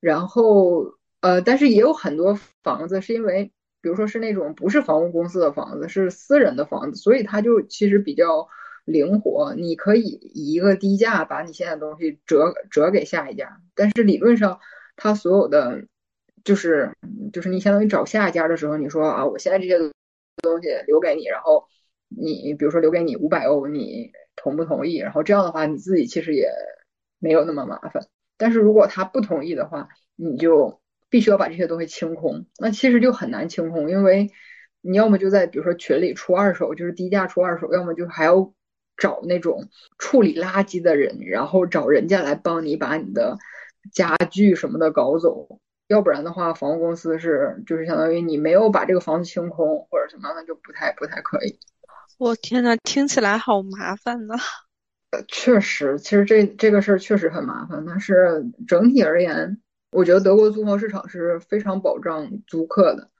[0.00, 8.48] 然后呃，但是也有很多房子是因为，比如说是那种不是房屋公司的房子，是私人的房子，所以他就其实比较
[8.86, 14.58] 灵活，你可以以一个低价把你现在的东西折折给下一家，但是理论上
[14.96, 15.84] 他所有的
[16.44, 16.92] 就是
[17.30, 19.92] 就是你相当于找下一家的时候，你说啊，我现在这些。
[20.44, 21.64] 东西留给你，然后
[22.08, 24.96] 你比如说留给你五百欧，你同不同意？
[24.98, 26.48] 然后这样的话，你自己其实也
[27.18, 28.06] 没有那么麻烦。
[28.36, 32.46] 但是如果他不同意的话，你就必须要把这些东西清空。
[32.58, 34.30] 那其实就很难清空，因为
[34.80, 38.52] 你要么就在比如说群里出二手，就是低价出二手，要么就还要
[38.96, 43.38] 找那种处理垃圾的人，然后找人家来帮你把你的
[43.92, 45.60] 家具什么的搞走。
[45.88, 51.58] 要不然的话，房屋公司是就是相当于你没有把这个房子清空或者什么，那就不太不太可以。
[52.18, 54.34] 我天呐，听起来好麻烦呐！
[55.10, 57.84] 呃，确实，其实这这个事儿确实很麻烦。
[57.86, 59.60] 但是整体而言，
[59.92, 63.10] 我觉得德国租房市场是非常保障租客的，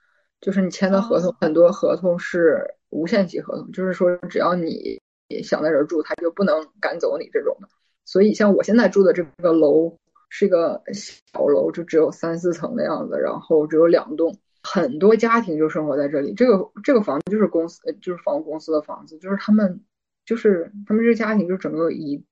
[0.41, 5.01] 就是你签的合同，很多合同是无限期合同，就是说只要你
[5.43, 7.69] 想在这儿住，他就不能赶走你这种的。
[8.05, 9.99] 所以像我现在住的这个楼
[10.37, 14.37] 是一个小楼，就只有三四层的样子，然后只有两栋。
[14.65, 19.81] 很多家庭就生活在这里，这个这个房子就是公司，就是房屋公司的房子，就是他们，
[20.27, 22.25] 就是他们这个家庭就整个以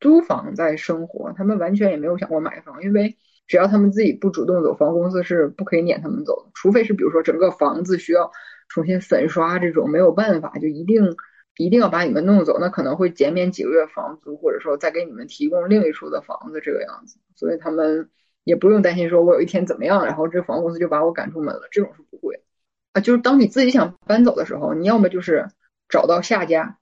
[0.00, 8.30] 租房在生活，他们完全也没有想过买房，因为只要他们自己不主动走，房屋公司是不可以撵他们走的，除非是比如说整个房子需要
[8.68, 11.16] 重新粉刷这种，没有办法，就一定
[11.64, 18.10] 一定要把你们弄走，那可能会减免几个月房租，或者说再给你们提供另一处的房子这个样子，所以他们。
[18.42, 22.42] 也不用担心，说我有一天怎么样，然后这房屋公司就把我赶出门了，这种是不会
[22.94, 23.00] 啊。
[23.00, 25.46] 就是当你自己想搬走的时候，你要么就是
[25.90, 26.78] 找到下家，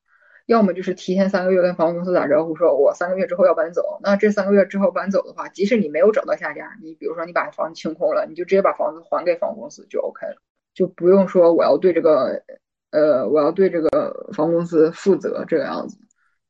[0.47, 3.99] 要么就是提前三个月跟房屋公司打招呼，说我三个月之后要搬走。
[4.05, 10.37] 那这三个月之后搬走的话，即使你没有找到下家，你比如说你把房子清空了，你就直接把房子还给房屋公司就 OK 了，
[10.75, 12.45] 就不用说我要对这个
[12.91, 15.99] 呃我要对这个房公司负责这个样子。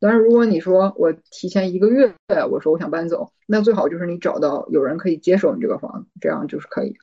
[0.01, 2.15] 但是如果你说我提前一个月，
[2.51, 6.95] 我说我想搬走，那最好就是你找到有人可以接手你这个房子，这样就是可以。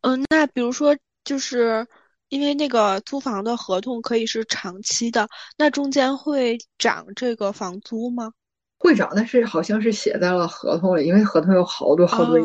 [0.00, 1.86] 嗯，那比如说，就是
[2.30, 8.32] 因为那个租房的合同可以是长期的，那中间会涨这个房租吗？
[8.78, 12.38] 会涨，但是好像是写在了合同里，因为合同有好多好多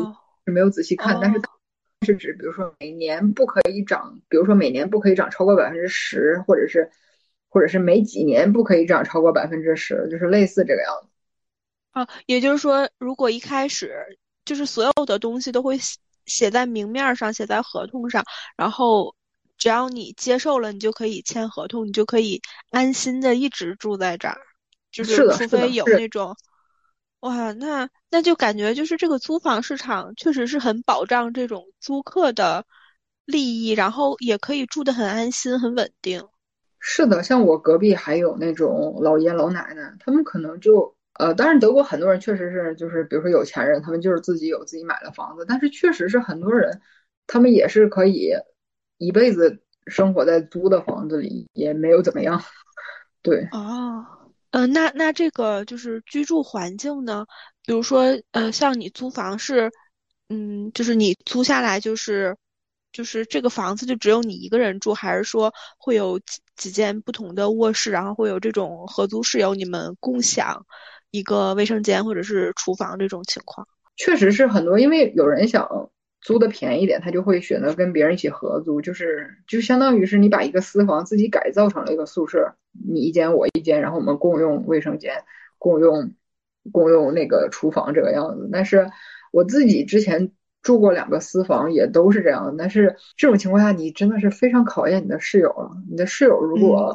[0.44, 1.40] 是没有仔细看，但是
[2.06, 6.90] 是指比如说每年不可以涨，比如说每年不可以涨超过百分之十，或者是。
[7.52, 11.08] 或者是每几年不可以涨超过百分之十，就是类似这个样子。
[11.90, 13.92] 啊，也就是说，如果一开始
[14.44, 15.76] 就是所有的东西都会
[16.26, 18.24] 写在明面上，写在合同上，
[18.56, 19.16] 然后
[19.58, 24.38] 只要你接受了，你就可以签合同，你就可以安心的一直住在这儿。
[24.92, 26.36] 就是除非有那种，
[27.20, 32.64] 哇，那那就感觉就是这个租房市场确实是很保障这种租客的
[33.26, 36.26] 利益，然后也可以住得很安心、很稳定。
[36.78, 46.80] 是的，像我隔壁还有那种老爷老奶奶，他们可能就呃，当然德国很多人确实是就是比如说有钱人，他们就是自己有自己买的房子，但是确实是很多人，
[47.26, 48.30] 他们也是可以
[48.96, 52.42] 一辈子生活在租的房子里，也没有怎么样。
[53.20, 53.46] 对。
[53.52, 54.06] 哦，
[54.50, 57.26] 呃，那那这个就是居住环境呢？
[57.64, 59.70] 比如说呃，像你租房是，
[60.28, 62.36] 嗯，就是你租下来就是。
[62.92, 70.66] 就是这个房子就只有你一个人住，还是说会有几几间不同的卧室，然后会有这种合租室友，你们共享
[71.12, 73.68] 一个卫生间或者是厨房这种情况？
[73.94, 75.88] 确实是很多，因为有人想
[76.20, 85.24] 租的便宜点，他就会选择跟别人一起合租，就是就相当于是你把一个私房自己改造成了一个宿舍，你一间我一间，然后我们共用卫生间，
[85.58, 86.14] 共用
[86.72, 88.48] 共用那个厨房这个样子。
[88.52, 88.90] 但是
[89.32, 90.32] 我自己之前。
[90.62, 95.70] 住过两个私房也都是这样，但是这种情况下你真的是非常考验你的室友了。
[95.90, 96.94] 你的室友如果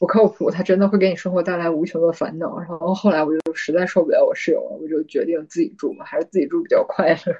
[0.00, 2.58] 不靠谱，他真的会给你生活带来无穷的烦恼。
[2.58, 7.36] 然后后来我就实在受不了我室友了，我就决定自己住吧，还是自己住比较快乐。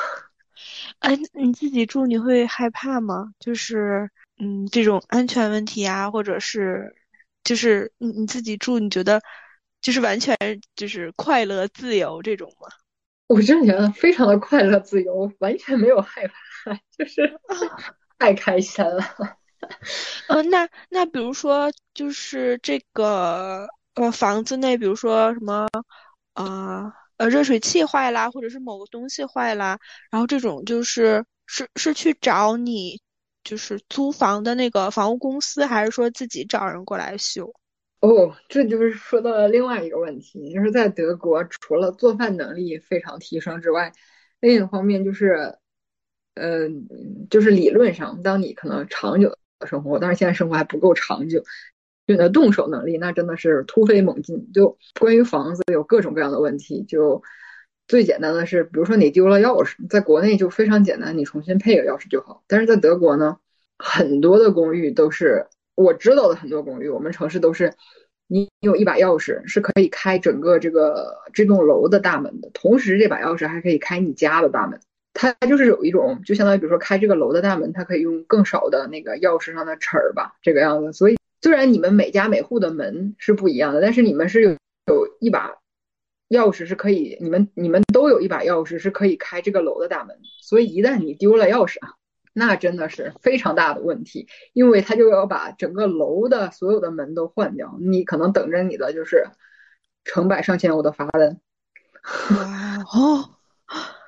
[1.00, 3.34] 哎，你自己住你会害怕吗？
[3.38, 6.94] 就是嗯，这种安全问题啊，或者是
[7.50, 9.20] 就是你你自己住，你觉得
[9.80, 10.36] 就是完全
[10.76, 12.68] 就是快乐自由这种吗？
[13.26, 17.40] 我真的觉得非常的快乐自由，完全没有害怕， 就是
[18.20, 19.02] 太开心了。
[20.28, 25.66] 呃，那那比如说，就是这个呃房子内，比如说什么
[26.34, 29.76] 啊呃热水器坏啦，或者是某个东西坏啦，
[30.12, 33.00] 然后这种就是是是去找你
[33.44, 37.52] 就是租房的那个房屋公司，还是说自己找人过来修？
[38.00, 43.92] 哦，这就是说到了另外一个问题，就是在德国，除了做饭能力非常提升之外，
[44.40, 45.58] 另一个方面就是，
[46.34, 46.86] 嗯，
[47.28, 51.40] 就是理论上，当你可能长久的生活，但是现在生活还不够长久，
[52.06, 54.50] 就你的动手能力那真的是突飞猛进。
[54.52, 57.22] 就关于房子有各种各样的问题，就
[57.90, 62.44] 最简单的是，比如说你丢了钥匙，在国内就非常简单，你重新配个钥匙就好。
[62.46, 63.38] 但是在德国呢，
[63.78, 65.48] 很多的公寓都是。
[65.74, 67.72] 我知道的很多公寓，我们城市都是，
[68.28, 74.78] 你有一把钥匙是可以开整个这个这栋楼的大门的，同时这把钥匙还可以开你家的大门。
[75.14, 80.92] 它就是有一种，就相当于比如说开这个楼的大门，它可以用更少的那个钥匙上的齿儿吧，这个样子。
[80.92, 85.54] 所以虽然你们每家每户的门是不一样的，但是你们是有有一把
[86.30, 90.16] 钥匙是可以，你们你们都有一把钥匙是可以开这个楼的大门。
[90.40, 91.94] 所以一旦你丢了钥匙啊，
[92.32, 99.26] 那真的是非常大的问题，因为他就要把整个楼的所有的门都换掉，你可能等着你的就是
[100.04, 101.40] 成百上千欧的罚单。
[102.30, 103.30] 哇哦！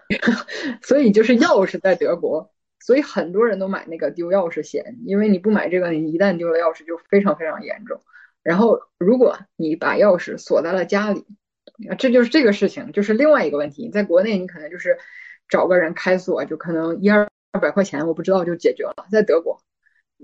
[0.83, 2.51] 所以就是钥匙在德国。
[2.85, 8.01] 所以很多人都买那个丢钥匙险，因为你不买这个，你一旦丢了钥匙就非常非常严重。
[8.43, 11.25] 然后如果你把钥匙锁在了家里，
[11.99, 13.91] 这就是这个事情，就是另外一个问题。
[13.91, 14.99] 在国内你可能就是
[15.49, 19.07] 找个人开锁，就可能一二二百块钱，我不知道就解决了。
[19.11, 19.61] 在德国，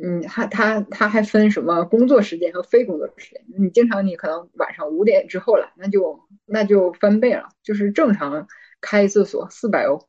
[0.01, 8.47] 嗯，他他他还分什么工作时间和非工作时间，你经常你可能晚上五点之后来，那就那就翻倍了，就是正常
[8.81, 10.09] 开一次锁四百欧，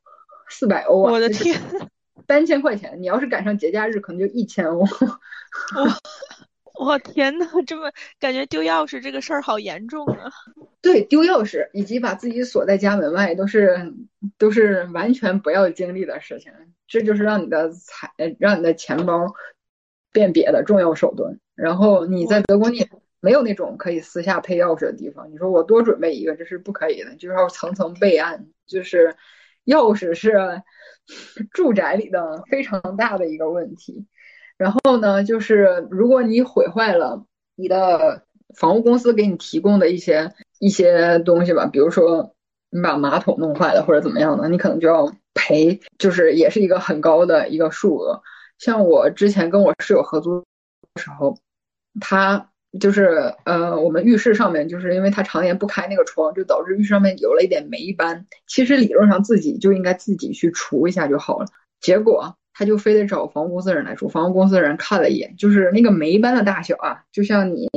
[0.50, 1.12] 四百欧啊！
[1.14, 1.60] 我的天。
[2.28, 4.86] 三千块钱，你要是赶上节假日，可能就一千欧。
[6.80, 10.32] 我天呐，这么感觉丢钥匙这个事儿好严重啊！
[10.82, 13.94] 对，丢钥匙以及把自己锁在家门外，都是
[14.38, 16.54] 都是完全不要经历的事情。
[16.88, 18.10] 这就是让你的财，
[18.40, 19.34] 让你的钱包
[20.14, 21.38] 变瘪的重要手段。
[21.54, 22.88] 然后你在德国，你
[23.20, 25.30] 没有那种可以私下配钥匙的地方。
[25.32, 28.48] 你说我多准备一个，这是不可以的，就是要层层备案。
[28.66, 29.16] 就是
[29.66, 30.64] 钥匙是。
[31.52, 34.06] 住宅里的非常大的一个问题，
[34.60, 38.24] 然后呢，就是如果你毁坏了你的
[38.56, 42.36] 房屋公司给你提供的一些一些东西吧，比如说
[42.70, 48.22] 你把马桶弄坏了或者怎么样的，你可能就要赔，就是也是一个很高的一个数额。
[48.60, 50.40] 像我之前跟我室友合租
[50.94, 51.40] 的时候，
[52.00, 52.46] 他。
[52.80, 58.28] 就是呃，我们浴室上面就是因为他常年不开那个窗，就导致浴室上面有了一点霉斑。
[58.46, 61.48] 其实理论上自己就应该自己去除一下就好了，
[61.82, 64.10] 结果他就非得找房屋公司的人来住。
[64.10, 67.70] 房屋公司的人看了一眼，就是那个霉斑的大小啊，就像你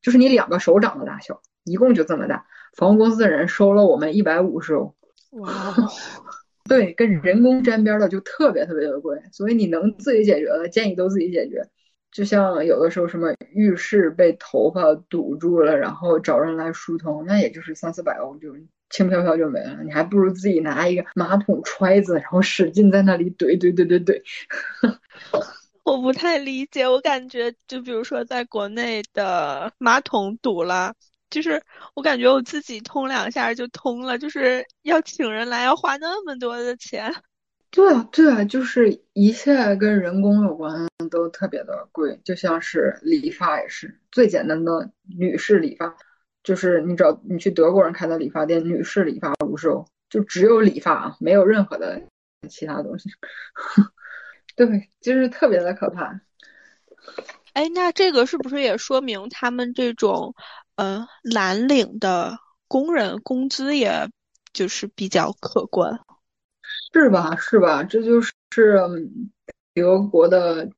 [0.00, 2.46] 就是你两个手掌的大小，一共就这么大。
[2.76, 4.94] 房屋公司的人收了我们一百五十欧。
[5.32, 5.74] 哇，
[6.68, 11.68] 对，跟人工沾边的就特别特别的贵，所以你能自己解决的，建议都自己解决。
[12.12, 18.54] 就像有的时候什么浴室被头发堵住了，然后找人来疏通，那也就是三四百欧就
[18.90, 19.82] 轻飘飘就没了。
[19.84, 24.22] 你还不如自己拿一个马桶揣子，然后使劲在那里怼怼怼怼怼。
[25.84, 30.94] 我不太理解，我感觉就比如说在国内的马桶堵了，
[31.30, 31.62] 就是
[31.94, 37.14] 我感觉我自己通两下就通了，就是要请人来要花那么多的钱。
[37.70, 45.94] 对啊，对啊，就是一切跟人工有关都特别的贵，就像是理发也是最简单的女士理发，
[46.48, 52.00] 就是你找你去德国人开的理发店，女士理发五十欧，就只有理发啊，没有任何的
[52.48, 53.10] 其他东西。
[54.56, 56.22] 对，就是特别的可怕。
[57.52, 60.34] 哎，那这个是不是也说明他们这种
[60.76, 64.08] 呃蓝领的工人工资也
[64.54, 66.00] 就是比较可观？
[66.94, 67.36] 是吧？
[67.36, 67.84] 是吧？
[67.84, 68.32] 这就是
[69.74, 70.70] 德国的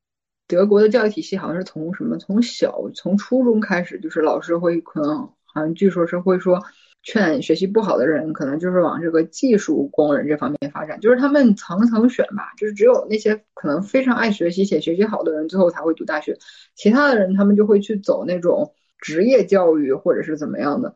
[0.48, 6.62] 德国的教育体系，好像是从什么从小从初中开始，就是老师会可能好像据说是会说
[7.02, 16.38] 劝学习不好的人，可能就是往这个技术工人这方面发展，就是他们层层选吧，就是只有那些可能非常爱学习且学习好的人，最后才会读大学，
[16.74, 20.94] 其他的人他们就会去走那种职业教育或者是怎么样的，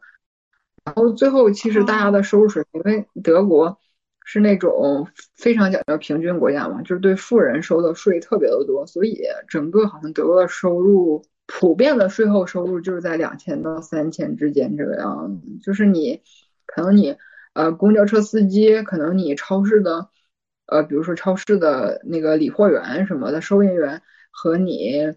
[0.84, 3.78] 然后最后其实大家的收入水平，因为德国。
[4.26, 15.58] 是那种非常讲究平均国家嘛，就是对富人收的税特别的多，所以整个好像德国的收入普遍的税后收入就是在两千到三千之间这个样子。
[15.62, 16.22] 就是你
[16.66, 17.16] 可能你
[17.52, 20.08] 呃公交车司机，可能你超市的
[20.66, 25.14] 呃比如说超市的那个理货员什么的收银员和你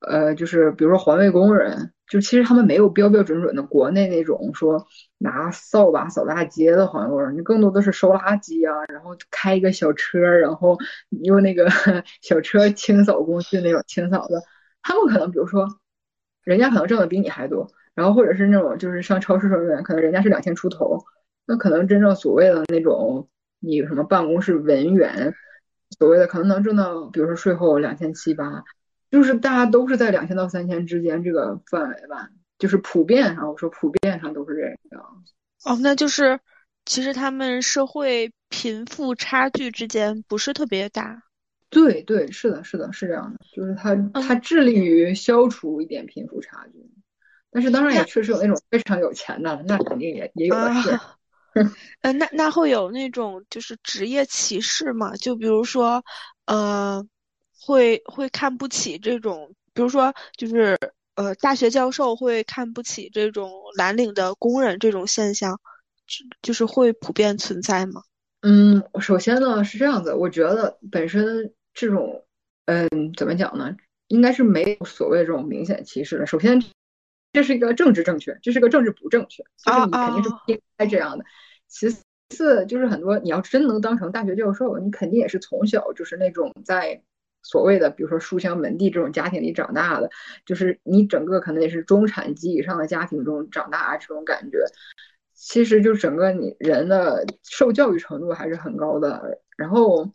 [0.00, 1.92] 呃就是比如说环卫工人。
[2.08, 4.86] 就其实他们没有标标准准的国内那种说
[5.18, 10.78] 拿扫把扫大街的环卫工人你更多的是收垃圾啊，然后开一个小车，然后
[11.24, 11.66] 用那个
[12.22, 14.40] 小车清扫工具那种清扫的。
[14.86, 15.66] 他们可能比如说，
[16.44, 21.04] 人家可能挣的比你还多，然后或者是那种就是上超市收银员，可能人家是两千出头，
[21.44, 23.28] 那可能真正所谓的那种
[23.58, 25.34] 你什么办公室文员，
[25.98, 28.62] 所谓的可能能挣到，比如说税后两千七八。
[29.10, 32.28] 就是大家都是在两千到三千之间这个范围吧，
[32.58, 35.04] 就是普遍上，我说普遍上都是这样。
[35.64, 36.38] 哦，那就是
[36.84, 41.22] 其实他们社会贫富差距之间不是特别大。
[41.84, 46.78] 对对，是的，是的，是这样的，就是他他致力于消除一点贫富差距，
[47.50, 50.98] 但是当然也确实有那种非常有钱的，那肯定也也有的是。
[52.00, 55.14] 嗯， 那那会有那种就是职业歧视嘛？
[55.16, 56.02] 就比如说，
[56.46, 57.06] 呃。
[57.58, 60.78] 会会看不起这种，比如说就是
[61.16, 65.58] 呃大学教授会看不起这种蓝领的工人这种现象，
[66.42, 68.02] 就是会普遍存在吗？
[68.42, 72.24] 嗯，首先呢是这样子，我觉得本身这种，
[72.64, 73.76] 嗯，怎么讲呢？
[74.08, 76.26] 应该是没有所谓这种明显歧视的。
[76.26, 76.62] 首先，
[77.32, 81.24] 这是一个政治正确，这是个政治不正确，就是你肯定是不应该这样的。
[81.68, 81.88] 其
[82.30, 87.02] 次，就是很多你要真能当成大学教授，你肯定也是从小就是那种在
[87.42, 90.08] 所谓的比如说书香门第这种家庭里长大的，
[90.46, 94.64] 就是你整个可能也是中产及以上的家庭中长大这种感觉。
[95.34, 100.10] 其实就整个你人的受教育程度还是很高的，然后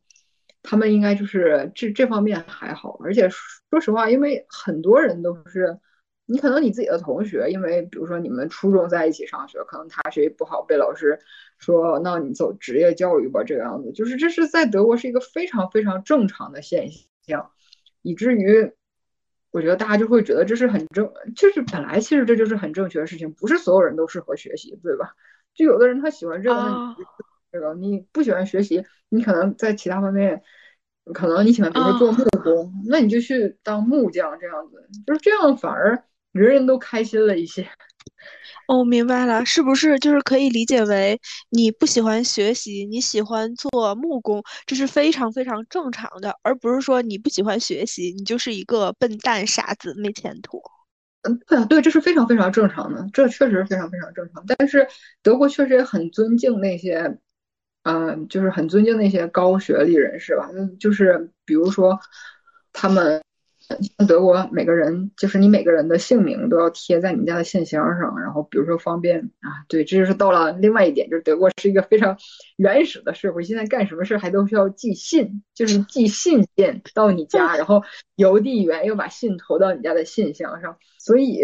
[0.64, 3.30] 他们应该就是这这方面还好，而且
[3.70, 5.80] 说实话，因为很多人都是
[6.26, 11.20] 你可能你自己的同学，因为比如说你们初中在一起上学，可能他学习不好，被老师
[11.58, 16.90] 说那你走职业教育吧，这个样子，就是这是在德国是一个非常非常正常的现
[17.26, 17.52] 象，
[18.02, 18.74] 以至于。
[19.54, 25.14] 我觉得大家就会觉得这是很正，就是本来其实这就是很正确的事情，不是所有人都适合学习，对吧？
[25.54, 26.96] 就有的人他喜欢这个，
[27.52, 30.42] 这个你不喜欢学习，你可能在其他方面，
[31.14, 37.68] 可能你喜欢比如说做木工，那你就去当木匠这样子，就是这样反而人人都开心了一些。
[38.68, 50.62] 哦，明白了，是不是就是可以理解为你不喜欢学习，你喜欢做木工，这是非常非常正常的，而不是说你不喜欢学习，你就是一个笨蛋傻子没前途。
[51.24, 54.44] 嗯，对啊，对，这是非常非常正常的，这确实非常非常正常。
[54.48, 54.88] 但是
[55.22, 57.20] 德国确实也很尊敬那些，
[57.84, 62.00] 嗯，就是很尊敬那些高学历人士吧，就是比如说
[62.74, 63.22] 他们。
[63.98, 72.18] 像德国，每个人就是你每个人的姓名都要贴在你家的信箱上，然后比如说方便啊，对，这就是到了另外一点，就是德国是一个非常
[72.58, 77.82] 原始的社会，现在干什么事还都需要寄信，就是寄信件到你家，然后
[78.18, 80.76] 邮递员又把信投到你家的信箱上。
[81.00, 81.40] 所以，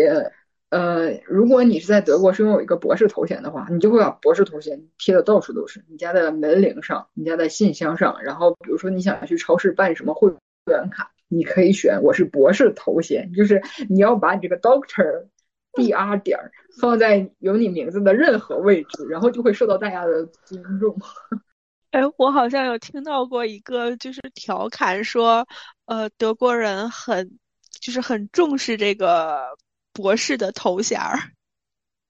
[0.69, 10.29] 呃，如果你是在德国是拥有一个博士头衔的话，你就会把博士头衔贴的到处都是，你家的门铃上，你家的信箱上，然后比如说你想去超市办什么会
[10.65, 11.11] 员卡。
[11.29, 15.25] 你可以选我是博士头衔，就是你要把你这个 Doctor
[15.75, 16.39] D R 点
[16.79, 20.97] 放在有你名字的任何位置，然后就会受到大家的尊重。
[21.91, 25.45] 哎，我好像有听到过一个就是调侃说，
[25.85, 27.37] 呃，德国人很
[27.81, 29.49] 就是很重视这个
[29.97, 31.17] 博士的头衔儿。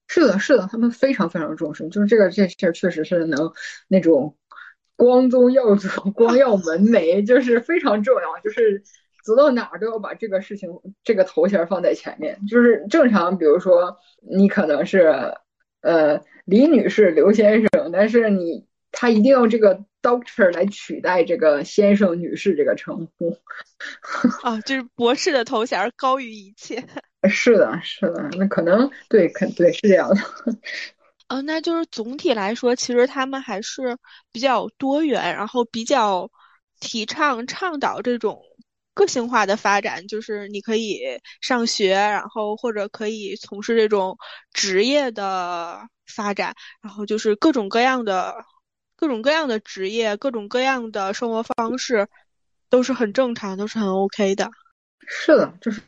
[0.06, 3.52] 是的，是的，他们非常非常重视，就是这个这事儿确实是能
[3.88, 4.36] 那种
[4.94, 8.84] 光宗耀祖、光耀门楣，就是非常重要，就是。
[9.24, 10.70] 走到哪儿都要把这个事情、
[11.04, 13.36] 这个头衔放在前面，就是正常。
[13.36, 15.34] 比如说，你可能是
[15.82, 23.36] 呃李女士、刘先生，但是你他一定要这个 doctor 来取代这个先生、女士这个称呼。
[24.42, 26.82] 啊，就是博士的头衔高于一切。
[27.26, 30.16] 是的，是的，那可能对，肯对是这样的。
[31.28, 33.96] 呃， 那就是总体来说，其实他们还是
[34.30, 36.30] 比较多元，然后比较
[36.80, 38.42] 提倡、倡导这种。
[38.94, 44.18] 个性化的发展就是你可以上学，然后或者可以从事这种
[44.52, 45.78] 职业的
[46.12, 46.52] 发展，
[46.82, 48.34] 然后就是各种各样的
[48.96, 52.08] 各种各样的职业，各种各样的生活方式
[52.68, 54.50] 都是很正常，都是很 OK 的。
[55.06, 55.80] 是的，就是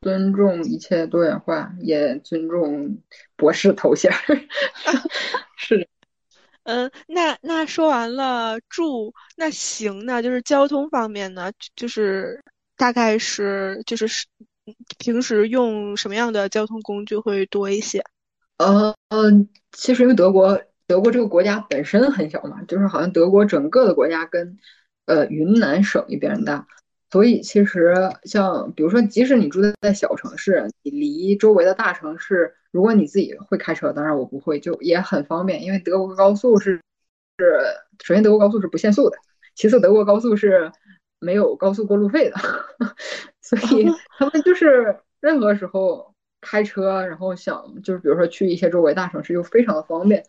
[0.00, 2.98] 尊重一切多元化，也尊重
[3.36, 4.10] 博士头衔。
[5.56, 5.86] 是的。
[6.64, 10.20] 嗯，那那说完了住，那行呢？
[10.20, 12.42] 就是交通方面呢，就是
[12.76, 14.26] 大概是就是是
[14.98, 18.02] 平时用什么样的交通工具会多一些？
[18.58, 24.58] 呃嗯，其实因为德国德国这个国家本身很小嘛，就是好像德国整个的国家跟
[25.04, 26.66] 呃云南省一边大，
[27.10, 27.94] 所以其实
[28.24, 32.54] 像比如说，即使你住在小城市，你离周围的大城市。
[32.72, 36.78] 如果你自己会开车，当然我不会，就也很方便，因为德国高速是
[37.38, 37.58] 是，
[38.04, 39.16] 首先德国高速是不限速的，
[39.54, 40.70] 其次德国高速是
[41.18, 42.36] 没有高速过路费的，
[43.40, 43.86] 所以
[44.18, 50.24] 他们就是任何时候开车，然后想就是比如说去一些周围大城市，又非常的方便。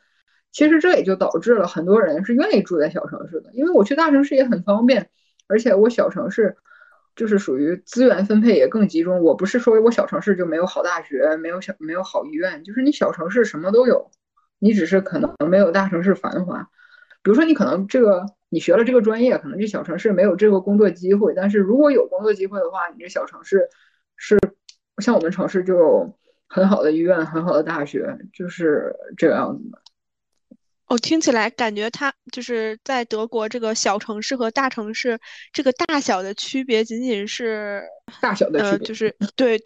[0.53, 5.09] 其实这也就导致了很多人是愿意住在小城市的，因为我去大城市也很方便，
[5.47, 6.55] 而且我小城市。
[7.15, 9.23] 就是属于资源分配也更集中。
[9.23, 14.11] 我不是说我小城市就没有好大学，没有小没有好医院，就是你小城市什么都有，
[14.59, 16.61] 你只是可能没有大城市繁华。
[17.23, 23.67] 比如说你可能这个你学了这个专业，可能这小城市没有这个工作机会，但是如果有工作机会的话，你这小城市
[24.15, 24.37] 是
[24.99, 26.15] 像我们城市就有
[26.47, 29.81] 很好的医院、很好的大学，就是这个样子的。
[30.87, 35.19] 哦，听起来感觉它就是在德国这个小城市和大城市
[35.51, 37.83] 这个大小的区别，仅仅是
[38.21, 39.61] 大小的区别，就是对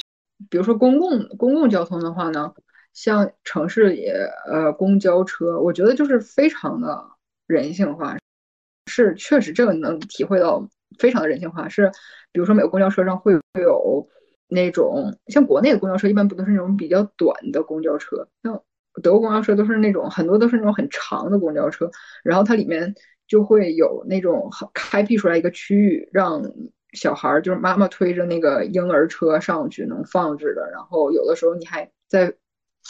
[0.49, 2.51] 比如说公共公共交通的话呢，
[2.93, 4.07] 像城市里
[4.47, 7.05] 呃公交车，我觉得就是非常的
[7.45, 8.17] 人性化，
[8.88, 10.67] 是确实这个能体会到
[10.97, 11.69] 非常的人性化。
[11.69, 11.91] 是
[12.32, 14.07] 比如说每个公交车上会会有
[14.47, 18.63] 那种像国内的公交车，一般不都是那种比较短的公交车，像
[19.02, 21.89] 德国公交车都是那种很多都是那种很长的公交车，
[22.24, 22.94] 然后它里面
[23.28, 26.44] 就会有那种开辟出来一个区域让。
[26.94, 32.34] 小孩儿就是妈妈推着那个婴儿车上去能放置的，然后有的时候你还在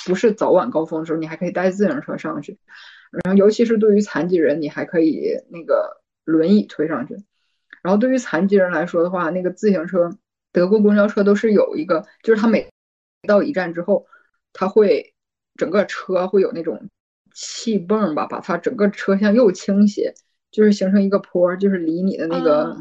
[0.07, 2.57] 不是早晚高峰的时候，你还可以带自行车上去，
[3.11, 7.15] 然后尤其是对于残疾人，你还可以那个轮椅推上去。
[7.83, 10.09] 然后对于残疾人来说的话，那个自行车，
[10.51, 12.67] 德国公交车都是有一个，就是它每
[13.27, 14.07] 到一站之后，
[14.51, 15.13] 它会
[15.55, 16.89] 整个车会有那种
[17.33, 20.13] 气泵吧，把它整个车厢又倾斜，
[20.51, 22.77] 就是形成一个坡，就是离你的那个。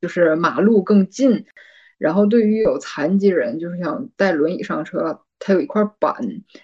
[0.00, 1.44] 就是马路更近，
[1.98, 6.14] 然后对于有残疾人，就是想带轮椅上车，它有一块板，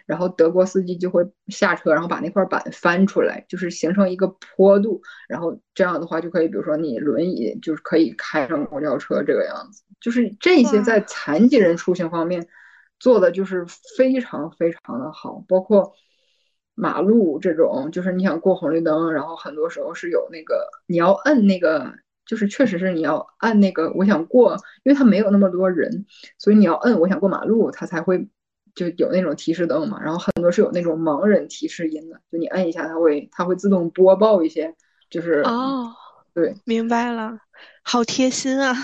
[0.07, 12.47] 然后德国司机就会下车，然后把那块板翻出来，就是形成一个坡度，然后这样的话就可以，比如说你轮椅就是可以开上公交车这个样子，就是这些在残疾人出行方面
[13.05, 15.93] 做的就是非常非常的好，包括
[16.75, 21.93] 马路这种，就是你想过红绿灯，然后很多时候是有那个你要摁那个。
[22.27, 26.07] 就是确实是你要按那个我想过，因为它没有那么多人，
[26.39, 28.27] 所以你要摁我想过马路，它才会
[28.75, 30.01] 就有那种提示灯嘛。
[30.03, 34.75] 然后很多是有那种盲人提示音的，就你摁一下，它会它会自动播报一些，
[35.11, 35.93] 就是哦，
[36.33, 37.39] 对，明白了，
[37.83, 38.75] 好贴心啊。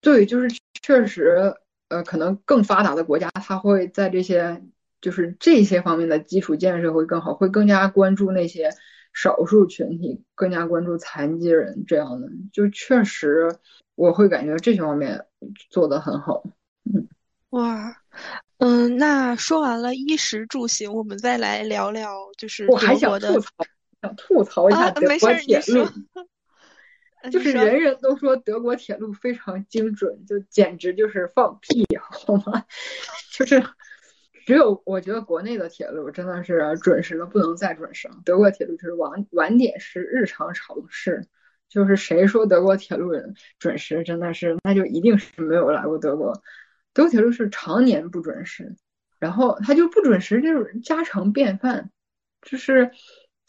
[0.00, 0.48] 对，就是
[0.80, 1.52] 确实，
[1.90, 4.62] 呃，可能更发达的国家，它会在这些
[5.02, 8.70] 就是这些方面的基础建设会更好，会更加关注那些。
[9.12, 13.52] 少数群体更加关注残疾人这样的，就确实
[13.96, 15.26] 我会感觉这些方面
[15.68, 16.44] 做的很好。
[16.84, 17.08] 嗯，
[17.50, 17.96] 哇，
[18.58, 23.50] 嗯，那说完了衣食住行，我们再来聊聊就是我还想吐槽，
[24.00, 25.84] 想吐槽一下德国铁路，
[27.30, 32.64] 就是人人都说德国铁路非常精准，就简直就是放屁 好吗？
[33.32, 33.62] 就是。
[34.46, 41.24] 只有我觉得国内的铁路真的是准时的不能再准时了，德国铁路就是晚晚点是日常常事，
[41.68, 43.12] 就是谁说德国铁路
[43.60, 46.32] 准时，真的是那就一定是没有来过德国。
[46.94, 48.74] 德国铁路是常年不准时，
[49.20, 51.92] 然后它就不准时就是家常便饭，
[52.42, 52.90] 就是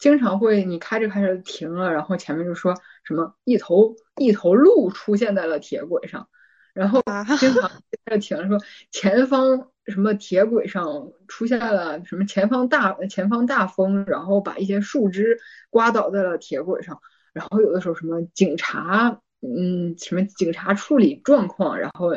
[0.02, 2.74] 经常会你开着开着停了，然后前面就说
[3.04, 6.28] 什么一头一头鹿出现在了铁轨上，
[6.74, 7.00] 然后
[7.38, 7.70] 经常
[8.04, 8.58] 在停说
[8.90, 9.68] 前方。
[9.86, 15.40] 什么铁轨上出现了什么前方大前方大风，然后把一些树枝
[15.70, 17.00] 刮倒在了铁轨上，
[17.32, 22.12] 然后有的时候什么警察，嗯，什么警察处理状况，然后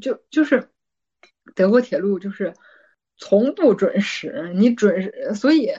[0.00, 0.70] 就就是
[1.54, 2.54] 德国铁路就是
[3.18, 5.74] 从不准时，你准时，所以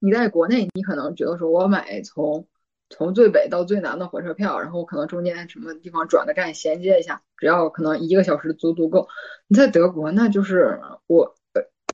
[0.00, 2.46] 你在国内你可能觉得说我买从。
[2.92, 9.06] 从最北到最南的火车票，然后可能中间什么地方转个站衔接一下，只要可能一个小时足足够。
[9.46, 11.36] 你在德国，那就是我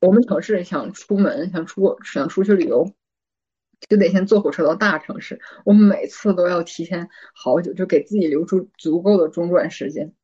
[0.01, 2.91] 我们城市想出门想出想出去旅游，
[3.87, 5.39] 就得先坐火车到大城市。
[5.65, 10.15] 我每次都要提前好久，就给自己留出足够的中转时间，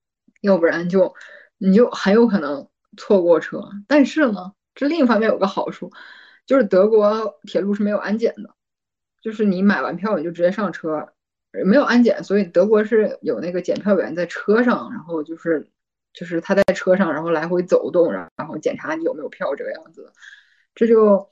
[0.41, 1.13] 要不然就
[1.59, 2.67] 你就很有可能
[2.97, 3.61] 错过车。
[3.87, 5.91] 但是呢，这另一方面有个好处，
[6.45, 8.55] 就是德国铁路是没有安检的。
[9.21, 11.13] 就是你买完票你就直接上车，
[11.65, 15.65] 没有安检，所以德国是有那个检票员在车上，然后就是
[16.11, 20.11] 就是他在车上，然后来回走动，然然后检查你有没有票这个样子，
[20.75, 21.29] 这就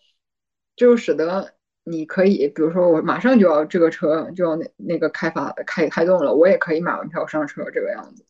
[0.78, 1.53] 就使得
[1.84, 8.26] 你可以，比如说我马上就要这个车就要那那个开发开开动了，我也可以买完票上车这个样子，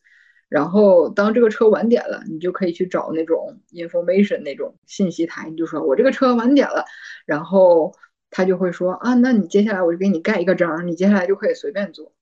[0.52, 6.84] 然后当这个车晚点了，你就可以去找那种 information 那种信息台，你就说我这个车晚点了，
[7.26, 7.94] 然后。
[8.34, 12.14] 他就会说啊，那你接下来我就给你盖一个章，你接下来就可以随便坐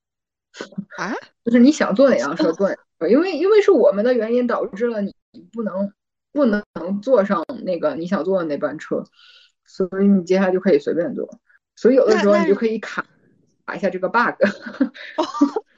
[0.98, 1.14] 啊，
[1.46, 2.68] 就是你想坐哪辆车坐，
[3.08, 5.14] 因为因为是我们的原因导致了你
[5.52, 5.92] 不能
[6.32, 6.64] 不能
[7.00, 9.04] 坐上那个你想坐的那班车，
[9.64, 11.38] 所以你接下来就可以随便坐，
[11.76, 13.06] 所以有的时候你就可以卡
[13.64, 14.34] 卡一下这个 bug，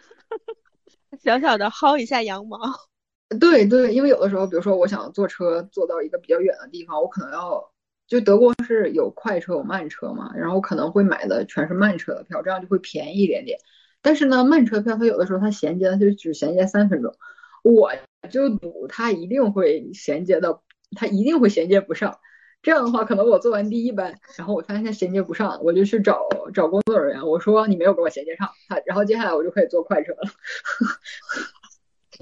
[1.23, 2.59] 小小的薅一下羊毛。
[3.41, 7.71] 对对，因为有的时候，比如说我想坐车坐到一个比较远的地方，我可能要。
[8.09, 13.59] 就德国是有快车有慢车嘛，然后可能会买的全是慢车的票，这样就会便宜一点点。
[14.03, 17.15] 但是呢，慢车票它有的时候它衔接它就只衔接三分钟，
[17.63, 17.91] 我
[18.29, 20.63] 就赌它一定会衔接到，
[20.95, 22.19] 它一定会衔接不上。
[22.63, 30.31] 这样的话，可能我做完第一班，然后我发现它衔接不上，我就去找找工作人员，我说你没有给我衔接上，他然后接下来我就可以坐快车了。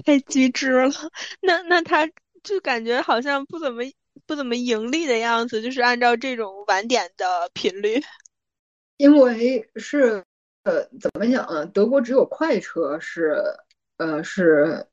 [0.05, 0.91] 太机智了，
[1.41, 2.09] 那那他。
[2.43, 3.83] 就感觉好像不怎么
[4.25, 8.01] 不怎么盈利的样子，就是按照这种晚点的频率。
[8.97, 10.23] 因为是
[10.63, 11.67] 呃，怎么讲呢？
[11.67, 13.35] 德国只有快车是
[13.97, 14.87] 呃是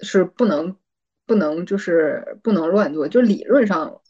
[0.00, 0.76] 是不能
[1.26, 4.00] 不能就是不能乱坐，就理论上，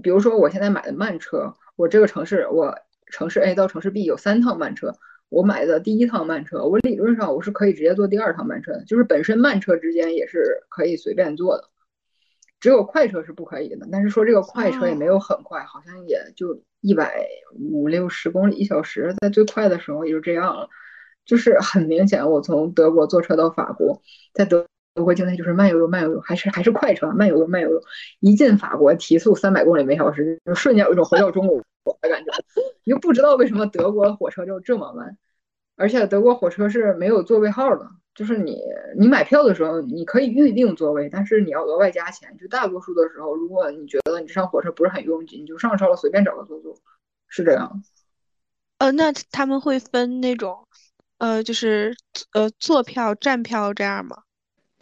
[0.00, 2.78] 比如说我现在买的慢车，我这个城市我
[3.10, 4.94] 城市 A 到城市 B 有三趟慢车。
[5.28, 11.64] 我买的第一趟慢车，我理论上我是可以直接坐第二趟慢车的，就是本身慢车之间也是可以随便坐的，
[12.60, 13.88] 只有快车是不可以的。
[13.90, 17.26] 但是说这个快车也没有很快，好像也就一百
[17.58, 20.68] 五六十公里一小时，在最快的时候也就这样了。
[21.24, 24.02] 就是很明显，我从德国坐车到法国，
[24.34, 27.80] 在德德国境内就是慢悠悠慢悠悠，还是还是快车，慢悠悠慢悠悠。
[28.20, 31.62] 一进法国提速三百公里每小时，就瞬间有一种回到中国。
[32.00, 32.30] 的感觉，
[32.84, 35.18] 你就不知道为什么德国火车就这么慢，
[35.74, 38.60] 而且德国火车是没有座位号的，就是你
[38.96, 42.36] 你买票的时候你可以预定座位，但是你要额外加钱。
[42.38, 46.76] 就大多数的时候，如果你觉得你上火车不是很拥挤，你就上车了，随便找个座坐，
[47.26, 47.82] 是这样。
[48.78, 50.68] 呃，那他们会分那种，
[51.18, 51.96] 呃，就是
[52.32, 54.22] 呃坐票、站票这样吗？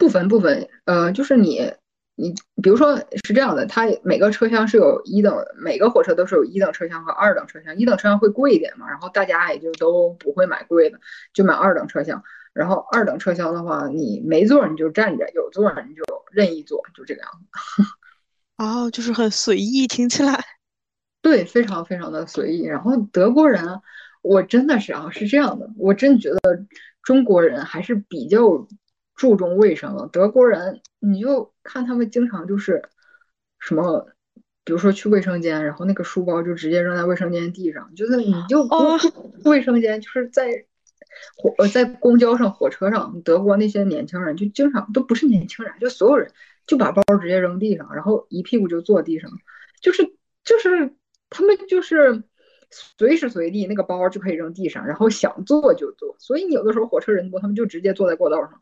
[0.01, 1.71] 不分部分，呃，就是你。
[2.15, 7.75] 你比如说是这样的，它每个车厢是有一等，每个火车都是有一等车厢和二等车厢。
[7.77, 10.99] 一等车厢会贵一点嘛，然后大家也就都不会买贵的，
[11.33, 12.21] 就买二等车厢。
[12.53, 17.83] 然后二等车厢的话，你没座你就站着，有座你就任意坐，就这个样子。
[18.63, 20.37] 哦，就是很随意，听起来。
[21.23, 22.65] 对，非常非常的随意。
[22.65, 23.81] 然后德国人，
[24.21, 26.39] 我真的是啊，是这样的，我真觉得
[27.01, 28.67] 中国人还是比较。
[29.21, 32.89] 注重卫生了，德国人，你就看他们经常就是
[33.59, 34.07] 什么，
[34.63, 38.67] 比如说去卫生间，然后那个书包就直接扔在卫生间地上，就是你就
[39.45, 40.65] 卫生间就是在
[41.37, 46.31] 火呃在公交上、火车上，德国那些年轻人就经常都不是年轻人，就所有人
[46.65, 49.29] 就把包直接扔地上，然后一屁股就坐地上，
[49.81, 50.95] 就是就是
[51.29, 52.23] 他们就是
[52.71, 58.59] 随时随地那个包就可以扔地上，然后想坐就坐，所以你有的时候火车人多，他们就直接坐在过道上。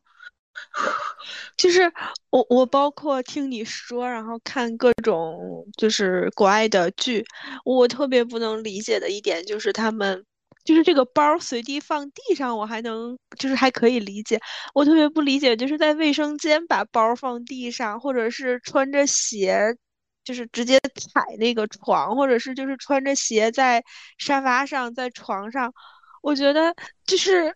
[1.57, 1.91] 就是
[2.29, 7.25] 我，我包括听你说，然后看各种就是国外的剧，
[7.65, 10.25] 我特别不能理解的一点就是他们，
[10.65, 14.39] 就是这个包随地放地上，我还能就是还可以理解。
[14.73, 19.75] 我特别不理解，就是在卫生间把包放地上，或者是穿着鞋，
[20.23, 20.79] 就是直接
[21.13, 23.83] 踩那个床，或者是就是穿着鞋在
[24.17, 25.73] 沙发上，在床上，
[26.21, 26.75] 我觉得
[27.05, 27.55] 就是，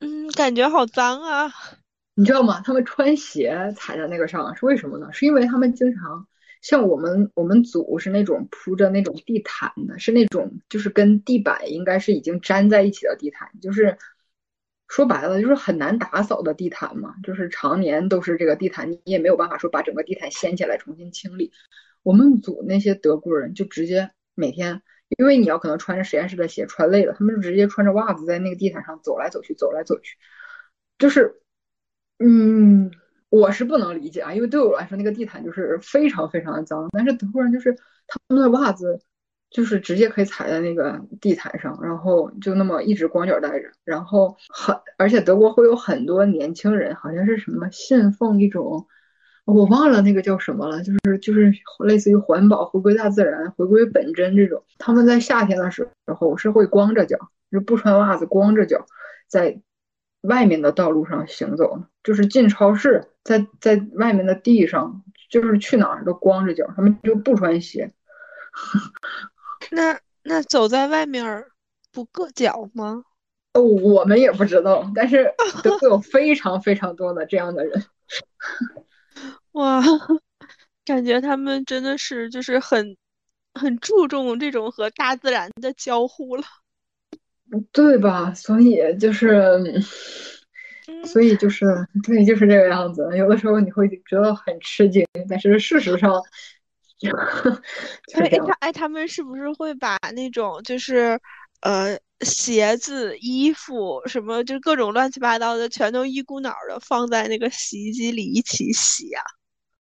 [0.00, 1.52] 嗯，感觉好脏啊。
[2.18, 2.60] 你知道吗？
[2.64, 5.12] 他们穿鞋踩在那个上是为什么呢？
[5.12, 6.26] 是因为他们经常
[6.60, 13.96] 像我们我们组是那种铺着那种地毯的，是那种就是跟地板应该是已经粘在一起的地毯，就是
[14.88, 21.52] 说白了就是很难打扫的地毯嘛，就是常年都是这个地毯，你也没有办法说把整个地毯掀起来重新清理。
[22.02, 24.82] 我们组那些德国人就直接每天，
[25.18, 30.16] 因为你要可能穿着实验室的鞋穿累了，他们就直接穿着袜子在那个地毯上走来走去，走来走去，
[30.98, 31.40] 就是。
[32.18, 32.90] 嗯，
[33.30, 36.88] 我是不能理解啊，因为对我来说那个地毯就是非常非常的脏。
[36.92, 37.72] 但是德国人就是
[38.08, 39.00] 他们的袜子
[39.50, 43.70] 就是直接可以踩在那个地毯上，然后就那么一直光脚待着。
[43.84, 48.86] 然后很而且德国会有很多年轻人，好像是什么信奉一种
[49.44, 51.52] 我忘了那个叫什么了，就是就是
[51.86, 54.64] 类似于环保、回归大自然、回归本真这种。
[54.78, 57.16] 他们在夏天的时候是会光着脚，
[57.52, 58.84] 就不穿袜子，光着脚
[59.28, 59.60] 在。
[60.22, 67.92] 外面的道路上行走，就是进超市，在在外面的地上，就是去哪儿都光着脚，他们就不穿鞋。
[69.70, 71.44] 那那走在外面
[71.92, 73.04] 不硌脚吗？
[73.54, 77.84] 哦，我们也不知道，但是 都有非常非常多的这样的人。
[79.52, 79.80] 哇，
[80.84, 82.96] 感觉他们真的是就是很
[83.54, 86.42] 很注重这种和大自然的交互了。
[87.72, 88.34] 对吧？
[88.34, 89.80] 所以就是，
[91.04, 91.64] 所以就是，
[92.04, 93.08] 对，就是这个样子。
[93.16, 96.12] 有的时候你会觉得很吃惊，但是事实上，
[98.14, 101.18] 哎，他哎，他们是不是会把那种就是
[101.62, 109.22] 呃鞋子、衣服什么，就是各种乱七八糟的，全都一股脑的放在那个洗衣机里一起洗呀？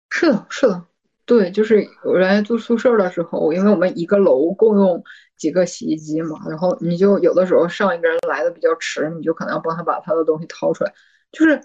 [0.10, 0.86] 是的，是的，
[1.26, 5.04] 对，就是我原来住宿舍的时候，因为我们一个楼共用。
[5.42, 10.94] 几个洗衣机嘛，然后你就有的时候上一个人来的比较迟，你就可能要帮他把他的东西掏出来，
[11.32, 11.60] 就是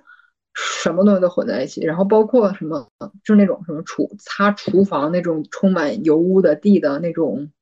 [0.55, 2.89] 什么东西都混在一起，然后包括什么，
[3.23, 7.53] 就是那种什么厨擦厨房那种充满油污的地的那种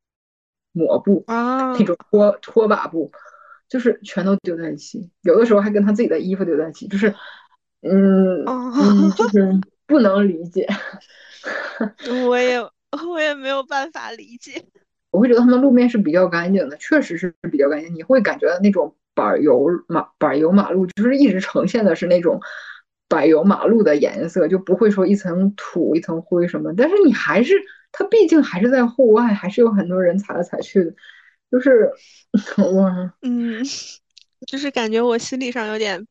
[0.71, 3.11] 抹布啊，那种拖拖把布，
[3.69, 7.13] 就是全都丢在一起，有的时候还跟他自己的衣服丢在一起，就是
[7.83, 10.69] 嗯嗯，就是不能理解。
[12.29, 12.61] 我也
[13.11, 14.65] 我也没有办法理解。
[15.15, 17.95] 我会觉得他们路面是比较干净的，确实是比较干净。
[17.95, 22.41] 你会感觉到那种柏油马柏油马路就是一直呈现的是那种
[23.09, 26.75] 柏油马路的颜色，就不会说一层土一层灰什么。
[26.77, 27.55] 但是你还是，
[27.93, 30.93] 它毕竟还是在户外，还是有很多人踩来踩去的，
[31.53, 31.89] 就是
[32.59, 32.91] 我
[33.23, 33.63] 嗯，
[34.49, 36.05] 就是感觉我心理上有点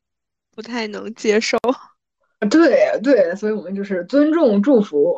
[0.56, 1.58] 不太能接受。
[2.50, 5.18] 对对，所以我们就是尊重祝福。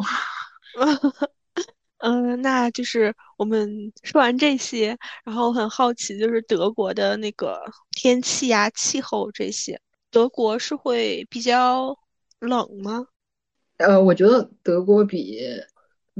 [2.00, 7.62] 嗯，那就是我们说完这些，然后很好奇，就是德国的那个
[7.92, 9.80] 天气呀、气候这些，
[10.10, 11.98] 德国是会比较
[12.40, 13.08] 冷吗？
[13.78, 15.42] 呃，我觉得德国比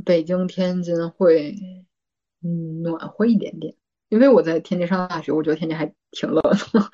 [0.04, 1.56] 北京、天津会
[2.44, 3.74] 嗯暖和一点点，
[4.10, 6.90] 因为我在天津上大学，我觉得天津还挺冷的。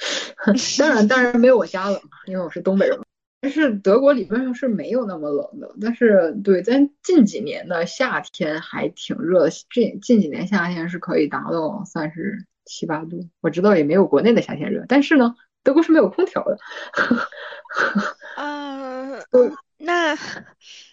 [0.78, 3.00] 当然，当然没有我家冷，因为我是东北人。
[3.42, 13.28] 但是德国理论上是没有那么冷的，但是对，但近几年的夏天还挺热的，这近几年夏天是可以达到三十七八度。
[13.42, 16.58] 我知道也没有国内的夏天热，但是呢，德国是没有空调的。
[18.36, 19.10] 啊，
[19.80, 20.16] 那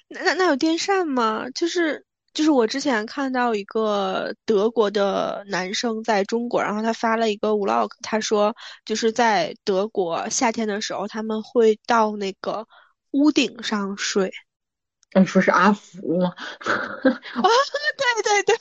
[0.08, 1.50] 那那有电扇吗？
[1.50, 2.06] 就是。
[2.34, 8.54] 就是我之前看到一个德国的男生在中国，然后他发了一个 vlog，他说
[8.84, 12.66] 就是在德国夏天的时候，他们会到那个
[13.10, 14.30] 屋顶上睡。
[15.14, 16.32] 你说是阿福吗？
[16.62, 17.42] 啊，
[17.96, 18.56] 对对对。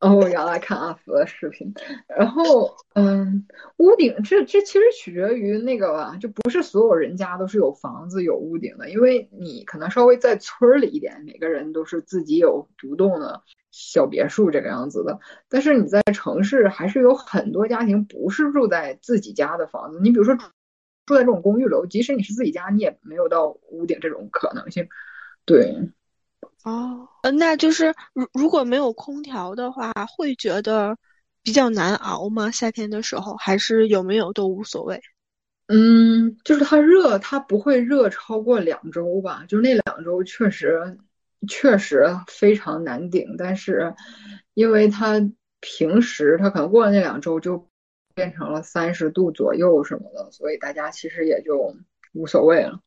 [0.00, 1.74] 哦，我原来看阿福的视频，
[2.06, 3.44] 然后嗯，
[3.78, 13.42] 屋顶这这其实取决于那个吧，就不是所有人家都是有房子有屋顶的，因为你可能稍微在村里一点，每个人都是自己有独栋的
[13.72, 15.18] 小别墅这个样子的，
[15.48, 20.36] 但是你在城市还是有很多家庭不是住在自己家的房子，你比如说
[21.06, 24.88] 住在这种公寓楼，即使你是自己家，你也没有到屋顶这种可能性，
[25.44, 25.90] 对。
[26.64, 30.96] 哦，那就是如如果没有空调的话，会觉得
[31.42, 32.50] 比较难熬吗？
[32.50, 35.00] 夏天的时候，还是有没有都无所谓。
[35.68, 39.44] 嗯，就是它热，它不会热超过两周吧？
[39.48, 40.98] 就是那两周确实
[41.46, 43.94] 确实非常难顶，但是
[44.54, 45.20] 因为它
[45.60, 47.68] 平时它可能过了那两周就
[48.14, 51.76] 变成了三十度左右什么的，所以大家其实也就
[52.12, 52.80] 无所谓了。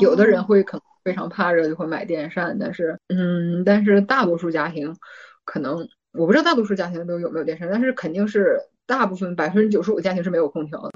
[0.00, 0.93] 有的人会可能。
[1.04, 4.96] 非常怕热就会买电扇，但是，嗯，但是大多数家庭
[5.44, 10.90] 可能我不知道大多数家庭都有没有电扇，但是肯定是大部分百分之九十五的家庭是没有空调的。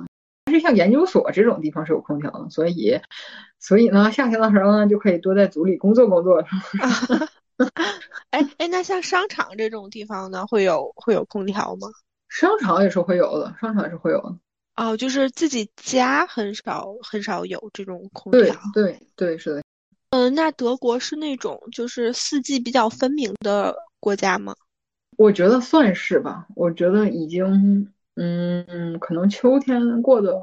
[0.46, 2.98] 但是像研究所这种地方是有空调的，所以，
[3.58, 6.42] 所以呢，夏天的时候呢就可以多在组里工作工作。
[8.30, 11.88] 哎哎，那像商场这种地方呢，会有会有空调吗？
[12.30, 14.36] 商场也是会有的，商场也是会有的。
[14.76, 18.54] 哦，就是自己家很少很少有这种空调。
[18.72, 19.62] 对对对，是的。
[20.10, 24.54] 嗯，那德国是那种就是四季比较分明的国家吗？
[25.18, 26.46] 我觉得算是吧。
[26.56, 30.40] 我觉得已经，嗯，可能秋天过的，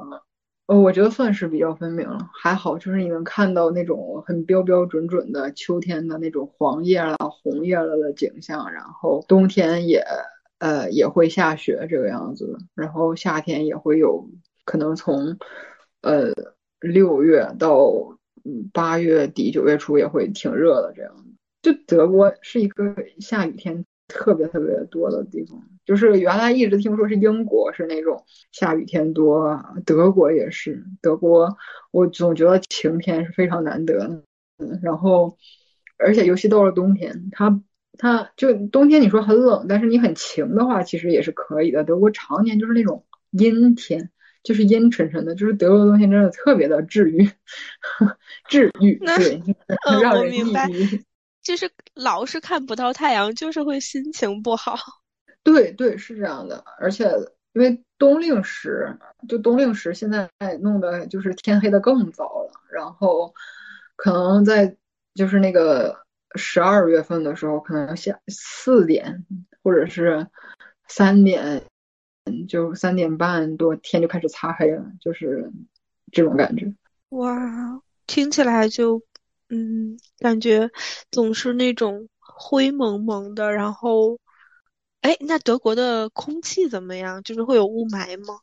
[0.66, 2.30] 呃，我觉得算是比较分明了。
[2.32, 10.00] 还好，就是你能看到那种很标标准准的秋天的那种黄叶了、红叶了的景象，然后冬天也，
[10.60, 14.28] 呃，也会下雪这个样子，然后夏天也会有
[14.64, 15.36] 可能从，
[16.02, 16.32] 呃，
[16.78, 17.82] 六月到。
[18.72, 21.12] 八月底九月初也会挺热的，这样
[21.62, 25.60] 就德国是一个下雨天特别特别多的地方。
[25.84, 30.84] 就是原来一直听说是英国是那种下雨天多，德国也是。
[31.00, 31.56] 德国
[31.90, 34.22] 我总觉得晴天是非常难得的。
[34.58, 35.36] 嗯，然后
[35.98, 37.62] 而且尤其到了冬天，它
[37.98, 41.84] 它就冬天你说很冷，但是你很晴的话，其实也是可以的。
[41.84, 44.10] 德国常年就是那种阴天。
[44.42, 47.28] 就是阴沉沉的，就是德国的冬天真的特别的治愈，
[48.48, 49.42] 治愈，对，
[50.02, 50.40] 让人抑
[50.70, 51.04] 郁。
[51.42, 54.76] 就是老是看不到太阳，就是会心情不好。
[55.44, 56.64] 对对，是这样的。
[56.78, 57.08] 而且
[57.52, 60.28] 因为冬令时，就冬令时现在
[60.60, 63.32] 弄的就是天黑的更早了，然后
[63.94, 64.76] 可能在
[65.14, 65.96] 就是那个
[66.34, 69.24] 十二月份的时候，可能下四点
[69.62, 70.26] 或者是
[70.88, 71.62] 三点。
[72.48, 75.48] 就三点半多天就开始擦黑了，就是
[76.10, 76.74] 这种感觉。
[77.10, 79.02] 哇，听起来就
[79.48, 80.70] 嗯，感觉
[81.10, 83.52] 总是那种灰蒙蒙的。
[83.52, 84.18] 然后，
[85.02, 87.22] 哎，那德国的空气怎么样？
[87.22, 88.40] 就是会有雾霾吗？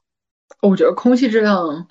[0.62, 1.88] 我觉得空气质量，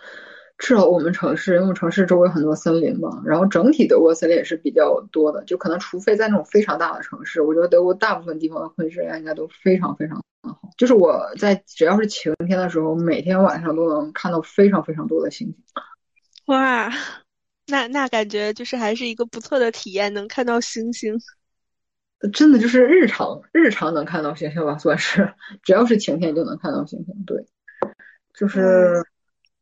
[0.57, 5.45] 至少我们城市，因为城市周围很多森林嘛，然后整体德国森林也是比较多的。
[5.45, 10.23] 就可能除非在那种非常大的城市，我觉得德国大部分地方的空气质量应该都非常非常好。
[10.79, 15.57] 就是我在只要是晴天的时候，每天晚上都能看到非常非常多的星星。
[16.47, 16.91] 哇，
[17.67, 21.19] 那那感觉就是还是一个不错的体验，能看到星星。
[22.33, 25.35] 真的就是日常日常能看到星星吧，算是
[25.65, 27.25] 只要是晴天就能看到星星。
[27.27, 27.45] 对，
[28.35, 29.05] 就是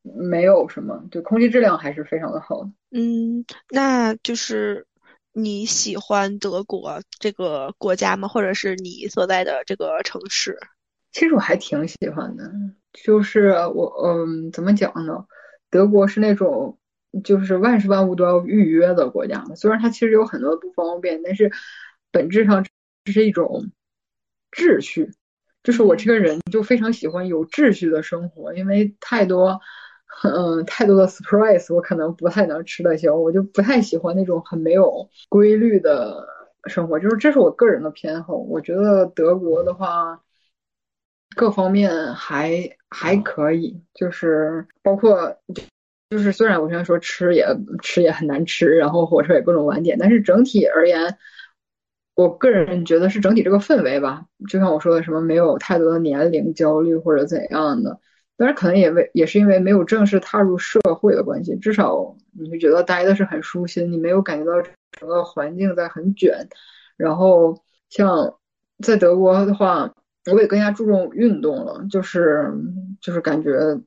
[0.02, 2.68] 没有什么，对空气质量还是非常的好。
[2.90, 4.86] 嗯，那就是
[5.32, 8.28] 你喜欢德国这个国家吗？
[8.28, 10.58] 或者是你所在的这个城市？
[11.12, 12.44] 其实我还挺喜欢的，
[12.92, 15.24] 就是我嗯，怎么讲呢？
[15.70, 16.78] 德国是那种
[17.24, 21.50] 就是万事万物都要预约的国家嘛，虽然它其实有很多不方便，但是。
[22.12, 22.66] 本质上
[23.04, 23.70] 这是一种
[24.50, 25.12] 秩序，
[25.62, 29.60] 就是我这个人就非常喜欢有秩序的生活，因为太多，
[30.24, 36.26] 嗯，太多的 surprise 我可能不太能吃得消，我就不太喜欢那种很没有规律的
[36.64, 38.34] 生活，就是这是我个人的偏好。
[38.34, 40.20] 我觉得德国的话，
[41.36, 45.38] 各方面还还可以，就是包括
[46.10, 47.46] 就是虽然我现在说吃也
[47.82, 51.16] 吃也很难吃，然后火车也各种晚点，但是整体而言。
[52.16, 57.98] 我个人觉得是整体这个氛围吧，就像我说的，什么没有太多的年龄焦虑或者怎样的，
[58.36, 64.60] 当然可能也为也是因为没有正式踏入社会的关系，至少你会觉得待的是很舒心，你没有感觉到
[64.92, 66.46] 整个环境在很卷。
[66.98, 67.56] 然后
[67.88, 68.34] 像
[68.84, 69.90] 在德国的话，
[70.30, 72.52] 我也更加注重运动了，就是
[73.00, 73.80] 就是感觉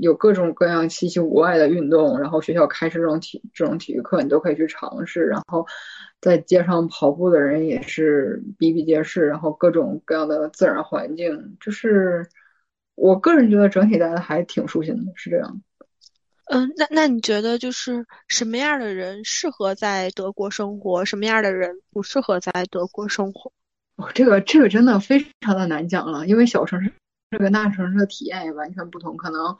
[0.00, 5.66] 有各种各样稀奇古怪的运动，然后学校开设这种体这种体育课，你都可以去尝试，然后。
[6.18, 12.26] 在街上跑步的人也是比比皆是，然后各种各样的自然环境，就是
[12.94, 15.60] 我个人觉得整体待的还挺舒心的，是这样。
[16.46, 23.52] 嗯，那那你觉得就是什么样的人适合在德国生活，什么样的人不适合在德国生活？
[23.96, 26.90] 哦，这个这个真的非常的难讲了，因为小城市
[27.30, 29.56] 这跟大城市的体验也完全不同，可能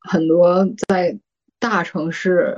[0.00, 1.18] 很多在
[1.58, 2.56] 大城市。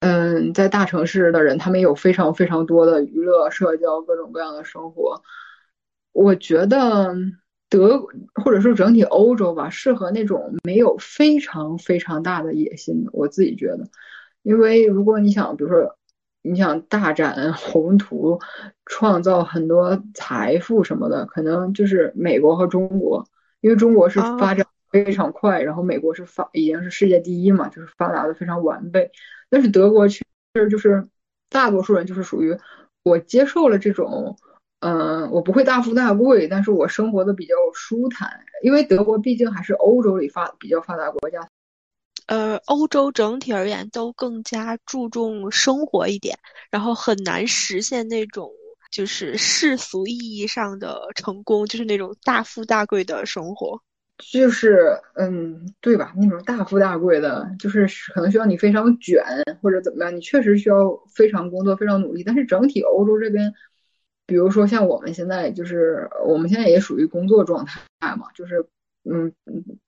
[0.00, 5.22] 嗯，在大城市的人，他们有非常非常多的娱乐、社交、各种各样的生活。
[6.12, 7.14] 我觉得
[7.68, 8.02] 德
[8.42, 13.10] 或者说整体欧洲吧，适合那种没有非常非常大的野心的。
[13.12, 13.86] 我自己觉得，
[14.42, 15.98] 因为如果你想，比如说
[16.40, 18.40] 你想大展宏图，
[18.86, 23.28] 创造很多财富什么的，可能就是美国和中国，
[23.64, 29.10] 因为中国是发展非常快，然后美国是发已经是世界第一嘛，就是发达的非常完备。
[29.48, 30.22] 但是德国确
[30.54, 31.08] 实就是
[31.48, 32.54] 大多数人就是属于
[33.02, 34.36] 我接受了这种，
[34.80, 41.48] 嗯，我不会大富大贵，但是我生活的比较舒坦，因为德国毕竟还是欧洲里发比较发达国家。
[42.26, 46.38] 呃，欧洲整体而言都更加注重生活一点，
[46.70, 48.50] 然后很难实现那种
[48.94, 53.80] 就是世俗意义上的成功，就是那种大富大贵的生活。
[54.32, 56.14] 就是嗯，对吧？
[56.16, 59.20] 那种大富大贵的，就是可能需要你非常卷
[59.60, 62.22] 或者怎么样，你确实需要非常工作、非常努力。
[62.22, 63.52] 但是整体欧洲这边，
[64.26, 67.80] 比如说像我们现在，就是我们现在也属于工作状态
[68.14, 68.64] 嘛，就是
[69.10, 69.32] 嗯，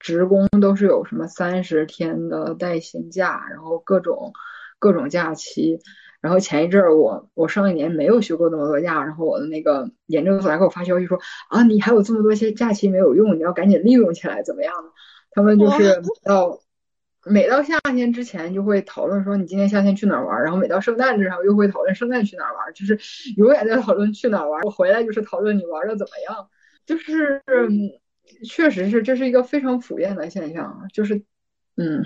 [0.01, 4.33] 职工都是有什么三十天的带薪假，然后各种
[4.81, 5.79] 各种假期。
[6.21, 14.91] 然后前一阵儿，我我上一年没有休过那么多假，然后我的那个研究所还给我发消息说啊，你还有这么多些假期没有用，你要赶紧利用起来，怎么样的？
[15.31, 16.61] 他们就是到
[17.25, 22.99] 每到夏天之前就会讨论说你今年夏天去哪儿玩，然后每到圣诞之后又会讨论圣诞去哪儿玩，就是
[23.37, 24.63] 永远在讨论去哪儿玩。
[24.63, 26.49] 我回来就是讨论你玩的怎么样，
[26.87, 27.43] 就是
[28.45, 31.23] 确实是这是一个非常普遍的现象，就是。
[31.77, 32.05] 嗯，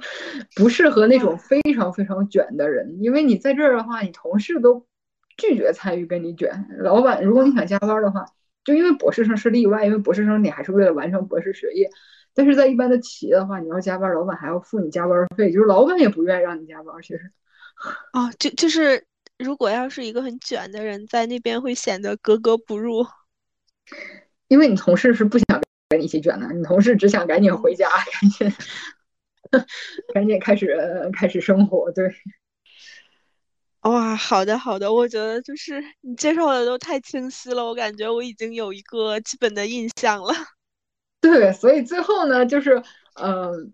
[0.56, 4.86] 不适合那种非常非常卷的人，因为你在这儿的话，你同事都
[5.36, 6.66] 拒绝参与跟你卷。
[6.78, 8.24] 老板，如果你想加班的话，
[8.64, 11.90] 就因为博士生是例外，因为博士生你还是为了完成博士学业。
[12.32, 16.94] 但是在一般的企业的话，你要加班，老板还要付你加班费，就是老板也不愿意让你加班。
[17.02, 17.32] 其实，
[18.12, 19.04] 哦，就就是
[19.38, 23.04] 如果要是一个很卷的人在那边，会显得格格不入，
[24.48, 28.52] 因为你同事是不想跟你一起卷的，你同事只想赶紧回家，赶紧。
[30.14, 30.76] 赶紧开始
[31.12, 32.08] 开始生活，对。
[33.82, 40.34] 哇，好的好的，我觉得就是你介绍的都太清晰了，我感觉我已经有一个基本的印象了。
[41.20, 42.82] 对，所以最后呢，就是
[43.14, 43.72] 嗯。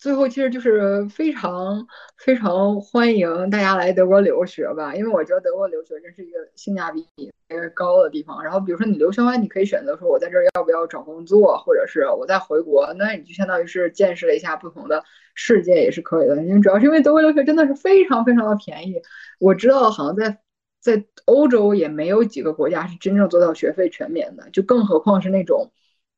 [0.00, 1.86] 最后其实就是非常
[2.16, 8.42] 非常欢迎大家来德国留学吧，因为我觉得德国留学真是一个性价比特别高的地方。
[8.42, 16.42] 然后比如说你留学完，你可以选择说我在这儿要不要找工作，或者是我再回国，那你就相当于是见识了一下不同的世界，也是可以的。
[16.44, 18.94] 因为主要是因为德国留学真的是非常非常的便宜，
[19.38, 20.40] 我知道好像在
[20.80, 25.70] 在欧洲也没有几个国家是真正做到学费全免的，就更何况是那种。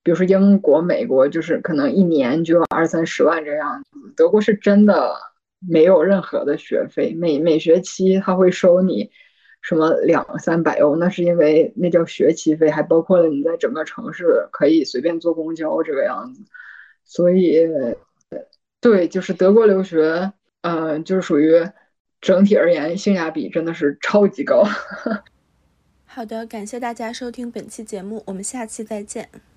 [0.03, 4.13] 比如说英国、美国，就是可能一年就要二三十万这样子。
[4.17, 5.15] 德国是真的
[5.61, 9.11] 没有任何的学费，每每学期他会收你
[9.61, 16.43] 什么两三百欧，那是因为那叫学期费，还包括了你在整个城市可以随便坐公交这个样子。
[17.05, 17.69] 所以，
[18.81, 20.33] 对，就是德国留学，
[20.63, 21.53] 嗯，就是属于
[22.21, 24.65] 整体而言性价比真的是超级高。
[26.07, 29.52] 好的，感谢大家收听本期节目，我们下期再见。